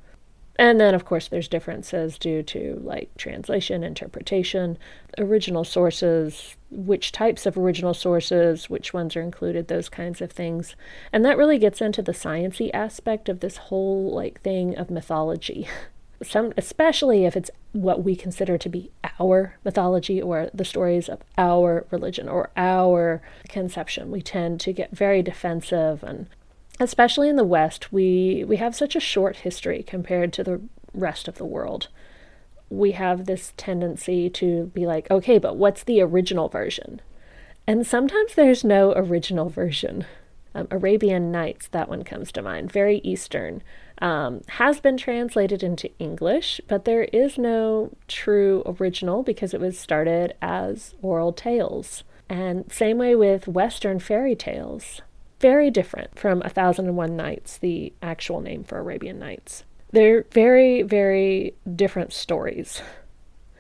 And 0.60 0.78
then, 0.78 0.94
of 0.94 1.06
course, 1.06 1.30
there's 1.30 1.48
differences 1.48 2.18
due 2.18 2.44
to 2.44 2.82
like 2.84 3.16
translation, 3.16 3.82
interpretation, 3.82 4.78
original 5.18 5.64
sources, 5.64 6.58
which 6.70 7.14
types 7.14 7.46
of 7.46 7.58
original 7.58 7.94
sources, 7.94 8.70
which 8.70 8.94
ones 8.94 9.16
are 9.16 9.22
included, 9.22 9.70
those 9.70 9.88
kinds 9.88 10.20
of 10.22 10.32
things. 10.32 10.76
And 11.14 11.24
that 11.24 11.38
really 11.38 11.60
gets 11.60 11.80
into 11.80 12.02
the 12.02 12.12
sciency 12.12 12.70
aspect 12.74 13.30
of 13.30 13.40
this 13.40 13.56
whole 13.56 14.14
like 14.14 14.42
thing 14.42 14.78
of 14.78 14.90
mythology. 14.90 15.68
Some, 16.22 16.54
especially 16.58 17.26
if 17.26 17.38
it's 17.38 17.52
what 17.72 18.04
we 18.04 18.16
consider 18.16 18.58
to 18.58 18.70
be 18.70 18.92
our 19.20 19.56
mythology 19.64 20.22
or 20.22 20.50
the 20.54 20.66
stories 20.66 21.08
of 21.08 21.22
our 21.38 21.86
religion 21.92 22.28
or 22.28 22.50
our 22.58 23.22
conception, 23.48 24.12
we 24.12 24.22
tend 24.22 24.60
to 24.62 24.74
get 24.74 24.92
very 24.92 25.22
defensive 25.22 26.04
and 26.04 26.28
especially 26.80 27.30
in 27.30 27.36
the 27.36 27.44
West, 27.44 27.92
we, 27.92 28.44
we 28.48 28.58
have 28.58 28.76
such 28.76 28.96
a 28.96 29.02
short 29.02 29.38
history 29.38 29.84
compared 29.84 30.32
to 30.34 30.44
the 30.44 30.62
rest 30.94 31.28
of 31.28 31.36
the 31.36 31.46
world. 31.46 31.90
We 32.70 32.94
have 32.94 33.26
this 33.26 33.54
tendency 33.58 34.30
to 34.32 34.68
be 34.74 34.86
like, 34.86 35.10
okay, 35.12 35.38
but 35.38 35.58
what's 35.58 35.84
the 35.84 36.02
original 36.02 36.48
version? 36.48 37.02
And 37.68 37.86
sometimes 37.86 38.36
there's 38.36 38.64
no 38.64 38.94
original 38.96 39.50
version. 39.50 40.06
Um, 40.56 40.68
Arabian 40.72 41.32
Nights, 41.32 41.68
that 41.70 41.90
one 41.90 42.04
comes 42.04 42.32
to 42.32 42.42
mind, 42.42 42.72
very 42.72 43.00
Eastern. 43.04 43.62
Um, 44.02 44.42
has 44.48 44.80
been 44.80 44.98
translated 44.98 45.62
into 45.62 45.92
English, 46.00 46.62
but 46.68 46.86
there 46.86 47.04
is 47.04 47.38
no 47.38 47.92
true 48.08 48.64
original 48.66 49.24
because 49.24 49.54
it 49.54 49.60
was 49.60 49.78
started 49.78 50.34
as 50.42 50.96
oral 51.02 51.34
tales. 51.34 52.04
And 52.30 52.72
same 52.72 52.98
way 52.98 53.16
with 53.16 53.48
Western 53.48 54.00
fairy 54.00 54.36
tales 54.36 55.02
very 55.40 55.72
different 55.72 56.18
from 56.18 56.42
A 56.44 56.50
Thousand 56.50 56.88
and 56.88 56.98
One 56.98 57.16
Nights, 57.16 57.58
the 57.58 57.94
actual 58.02 58.42
name 58.42 58.64
for 58.64 58.78
Arabian 58.78 59.20
Nights. 59.20 59.64
They're 59.92 60.26
very, 60.32 60.82
very 60.82 61.56
different 61.76 62.14
stories. 62.14 62.82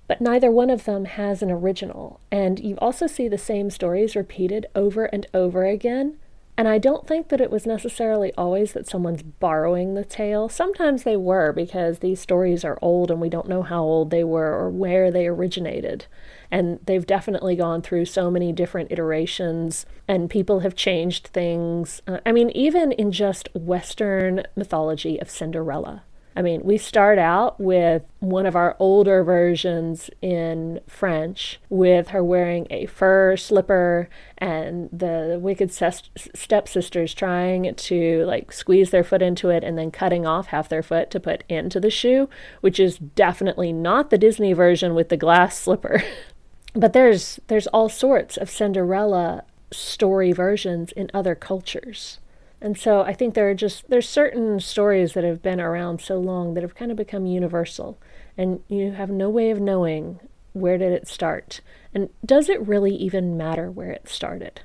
But 0.08 0.21
neither 0.21 0.52
one 0.52 0.69
of 0.69 0.86
them 0.86 1.06
has 1.06 1.41
an 1.41 1.52
original, 1.52 2.19
and 2.32 2.60
you 2.60 2.78
also 2.78 3.08
see 3.08 3.28
the 3.28 3.38
same 3.38 3.69
stories 3.69 4.15
repeated 4.15 4.65
over 4.75 5.06
and 5.06 5.28
over 5.34 5.65
again 5.65 6.17
and 6.59 6.67
I 6.67 6.77
don't 6.77 7.07
think 7.07 7.29
that 7.29 7.39
it 7.39 7.51
was 7.51 7.65
necessarily 7.65 8.33
always 8.37 8.73
that 8.73 8.85
someone's 8.85 9.23
borrowing 9.23 9.93
the 9.93 10.03
tale. 10.03 10.49
Sometimes 10.49 11.03
they 11.03 11.15
were 11.15 11.53
because 11.53 11.99
these 11.99 12.19
stories 12.19 12.65
are 12.65 12.77
old 12.81 13.09
and 13.09 13.21
we 13.21 13.29
don't 13.29 13.47
know 13.47 13.63
how 13.63 13.81
old 13.81 14.09
they 14.09 14.25
were 14.25 14.51
or 14.51 14.69
where 14.69 15.09
they 15.09 15.25
originated. 15.25 16.07
And 16.51 16.81
they've 16.85 17.07
definitely 17.07 17.55
gone 17.55 17.81
through 17.81 18.07
so 18.07 18.29
many 18.29 18.51
different 18.51 18.91
iterations 18.91 19.85
and 20.05 20.29
people 20.29 20.59
have 20.59 20.75
changed 20.75 21.27
things. 21.27 22.01
Uh, 22.05 22.19
I 22.25 22.33
mean, 22.33 22.49
even 22.49 22.91
in 22.91 23.13
just 23.13 23.47
Western 23.55 24.43
mythology 24.57 25.17
of 25.17 25.29
Cinderella. 25.29 26.03
I 26.39 26.41
mean, 26.41 26.62
we 26.63 26.78
start 26.78 27.19
out 27.19 27.60
with 27.60 28.04
one 28.19 28.45
of 28.45 28.56
our 28.56 28.78
older 28.80 29.25
versions 29.25 30.10
in 30.21 30.80
French 30.88 31.60
with 31.67 32.08
her 32.10 32.23
wearing 32.23 32.65
a 32.69 32.86
fur 32.86 33.36
slipper 33.36 34.08
and 34.38 34.89
the 34.89 35.38
wicked 35.41 35.69
stepsisters 35.69 37.13
trying 37.13 37.75
to 37.75 38.23
like 38.23 38.54
squeeze 38.54 38.89
their 38.89 39.04
foot 39.04 39.21
into 39.21 39.49
it 39.49 39.65
and 39.65 39.78
then 39.78 39.91
cutting 39.91 40.25
off 40.25 40.47
half 40.47 40.69
their 40.69 40.82
foot 40.82 41.12
to 41.12 41.19
put 41.19 41.43
into 41.49 41.78
the 41.78 41.89
shoe, 41.89 42.30
which 42.62 42.80
is 42.80 42.97
definitely 42.99 43.73
not 43.73 44.10
the 44.10 44.17
Disney 44.17 44.54
version 44.54 44.95
with 44.95 45.10
the 45.10 45.17
glass 45.17 45.60
slipper. 45.60 46.02
but 46.73 46.93
there's 46.93 47.41
there's 47.47 47.67
all 47.67 47.89
sorts 47.89 48.38
of 48.38 48.49
Cinderella 48.49 49.43
story 49.71 50.32
versions 50.32 50.93
in 50.93 51.12
other 51.13 51.36
cultures. 51.36 52.19
And 52.61 52.77
so 52.77 53.01
I 53.01 53.13
think 53.13 53.33
there 53.33 53.49
are 53.49 53.55
just 53.55 53.89
there's 53.89 54.07
certain 54.07 54.59
stories 54.59 55.13
that 55.13 55.23
have 55.23 55.41
been 55.41 55.61
around 55.61 56.01
so 56.01 56.17
long 56.17 56.53
that 56.53 56.63
have 56.63 56.75
kind 56.75 56.91
of 56.91 56.97
become 56.97 57.25
universal 57.25 57.97
and 58.37 58.61
you 58.67 58.91
have 58.91 59.09
no 59.09 59.29
way 59.29 59.49
of 59.49 59.61
knowing 59.61 60.19
where 60.53 60.77
did 60.77 60.91
it 60.91 61.07
start 61.07 61.61
and 61.93 62.09
does 62.25 62.49
it 62.49 62.67
really 62.67 62.93
even 62.95 63.37
matter 63.37 63.71
where 63.71 63.91
it 63.91 64.09
started? 64.09 64.61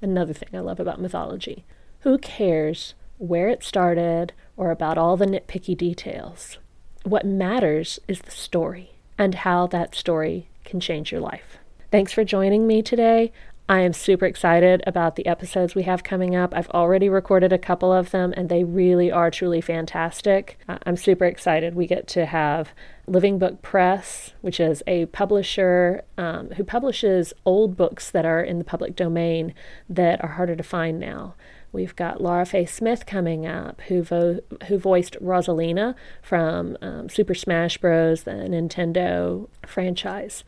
Another 0.00 0.32
thing 0.32 0.48
I 0.54 0.60
love 0.60 0.80
about 0.80 1.00
mythology. 1.00 1.64
Who 2.00 2.18
cares 2.18 2.94
where 3.18 3.48
it 3.48 3.62
started 3.62 4.32
or 4.56 4.70
about 4.70 4.98
all 4.98 5.16
the 5.16 5.26
nitpicky 5.26 5.76
details? 5.76 6.58
What 7.04 7.26
matters 7.26 7.98
is 8.06 8.20
the 8.20 8.30
story 8.30 8.92
and 9.18 9.34
how 9.36 9.66
that 9.68 9.94
story 9.94 10.48
can 10.64 10.80
change 10.80 11.12
your 11.12 11.20
life. 11.20 11.58
Thanks 11.90 12.12
for 12.12 12.24
joining 12.24 12.66
me 12.66 12.82
today. 12.82 13.32
I 13.68 13.80
am 13.80 13.92
super 13.92 14.26
excited 14.26 14.82
about 14.86 15.16
the 15.16 15.26
episodes 15.26 15.74
we 15.74 15.84
have 15.84 16.02
coming 16.02 16.34
up. 16.34 16.52
I've 16.54 16.68
already 16.70 17.08
recorded 17.08 17.52
a 17.52 17.58
couple 17.58 17.92
of 17.92 18.10
them, 18.10 18.34
and 18.36 18.48
they 18.48 18.64
really 18.64 19.10
are 19.10 19.30
truly 19.30 19.60
fantastic. 19.60 20.58
I'm 20.68 20.96
super 20.96 21.24
excited. 21.24 21.74
We 21.74 21.86
get 21.86 22.08
to 22.08 22.26
have 22.26 22.70
Living 23.06 23.38
Book 23.38 23.62
Press, 23.62 24.32
which 24.40 24.58
is 24.58 24.82
a 24.86 25.06
publisher 25.06 26.02
um, 26.18 26.50
who 26.50 26.64
publishes 26.64 27.32
old 27.46 27.76
books 27.76 28.10
that 28.10 28.26
are 28.26 28.42
in 28.42 28.58
the 28.58 28.64
public 28.64 28.96
domain 28.96 29.54
that 29.88 30.22
are 30.22 30.30
harder 30.30 30.56
to 30.56 30.62
find 30.62 30.98
now. 30.98 31.34
We've 31.70 31.96
got 31.96 32.20
Laura 32.20 32.44
Faye 32.44 32.66
Smith 32.66 33.06
coming 33.06 33.46
up, 33.46 33.80
who 33.82 34.02
vo- 34.02 34.40
who 34.68 34.76
voiced 34.76 35.16
Rosalina 35.22 35.94
from 36.20 36.76
um, 36.82 37.08
Super 37.08 37.34
Smash 37.34 37.78
Bros., 37.78 38.24
the 38.24 38.32
Nintendo 38.32 39.48
franchise. 39.66 40.44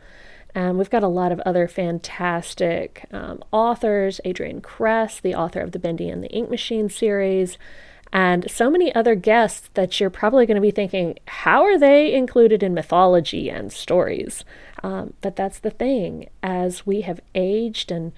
And 0.55 0.79
we've 0.79 0.91
got 0.91 1.03
a 1.03 1.09
lot 1.09 1.33
of 1.33 1.41
other 1.41 1.67
fantastic 1.67 3.07
um, 3.11 3.43
authors 3.51 4.21
Adrienne 4.25 4.61
Kress, 4.61 5.19
the 5.21 5.35
author 5.35 5.61
of 5.61 5.73
the 5.73 5.79
Bendy 5.79 6.09
and 6.09 6.23
the 6.23 6.31
Ink 6.31 6.49
Machine 6.49 6.89
series, 6.89 7.59
and 8.13 8.49
so 8.49 8.71
many 8.71 8.95
other 8.95 9.17
guests 9.17 9.69
that 9.75 9.99
you're 9.99 10.09
probably 10.09 10.47
going 10.47 10.55
to 10.55 10.61
be 10.61 10.71
thinking, 10.71 11.19
how 11.27 11.65
are 11.65 11.77
they 11.77 12.15
included 12.15 12.63
in 12.63 12.73
mythology 12.73 13.51
and 13.51 13.73
stories? 13.73 14.45
Um, 14.85 15.15
but 15.21 15.35
that's 15.35 15.59
the 15.59 15.71
thing. 15.71 16.29
As 16.41 16.87
we 16.87 17.01
have 17.01 17.19
aged 17.35 17.91
and 17.91 18.13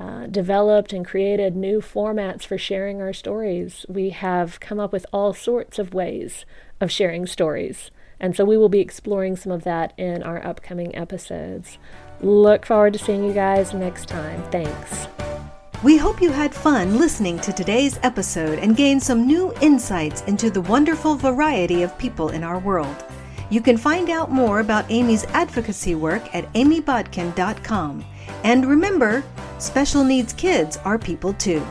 uh, 0.00 0.26
developed 0.26 0.94
and 0.94 1.04
created 1.04 1.54
new 1.54 1.82
formats 1.82 2.44
for 2.44 2.56
sharing 2.56 3.02
our 3.02 3.12
stories, 3.12 3.84
we 3.90 4.08
have 4.10 4.58
come 4.58 4.80
up 4.80 4.90
with 4.90 5.04
all 5.12 5.34
sorts 5.34 5.78
of 5.78 5.92
ways 5.92 6.46
of 6.80 6.90
sharing 6.90 7.26
stories. 7.26 7.90
And 8.22 8.36
so 8.36 8.44
we 8.44 8.56
will 8.56 8.68
be 8.68 8.80
exploring 8.80 9.36
some 9.36 9.52
of 9.52 9.64
that 9.64 9.92
in 9.98 10.22
our 10.22 10.42
upcoming 10.46 10.94
episodes. 10.94 11.76
Look 12.20 12.64
forward 12.64 12.92
to 12.92 12.98
seeing 12.98 13.24
you 13.24 13.32
guys 13.32 13.74
next 13.74 14.08
time. 14.08 14.42
Thanks. 14.50 15.08
We 15.82 15.96
hope 15.96 16.22
you 16.22 16.30
had 16.30 16.54
fun 16.54 16.98
listening 16.98 17.40
to 17.40 17.52
today's 17.52 17.98
episode 18.04 18.60
and 18.60 18.76
gained 18.76 19.02
some 19.02 19.26
new 19.26 19.52
insights 19.60 20.22
into 20.22 20.48
the 20.48 20.60
wonderful 20.60 21.16
variety 21.16 21.82
of 21.82 21.98
people 21.98 22.28
in 22.28 22.44
our 22.44 22.60
world. 22.60 23.04
You 23.50 23.60
can 23.60 23.76
find 23.76 24.08
out 24.08 24.30
more 24.30 24.60
about 24.60 24.88
Amy's 24.88 25.24
advocacy 25.24 25.96
work 25.96 26.22
at 26.32 26.50
amybodkin.com. 26.52 28.04
And 28.44 28.66
remember, 28.66 29.24
special 29.58 30.04
needs 30.04 30.32
kids 30.32 30.76
are 30.84 30.98
people 30.98 31.32
too. 31.34 31.66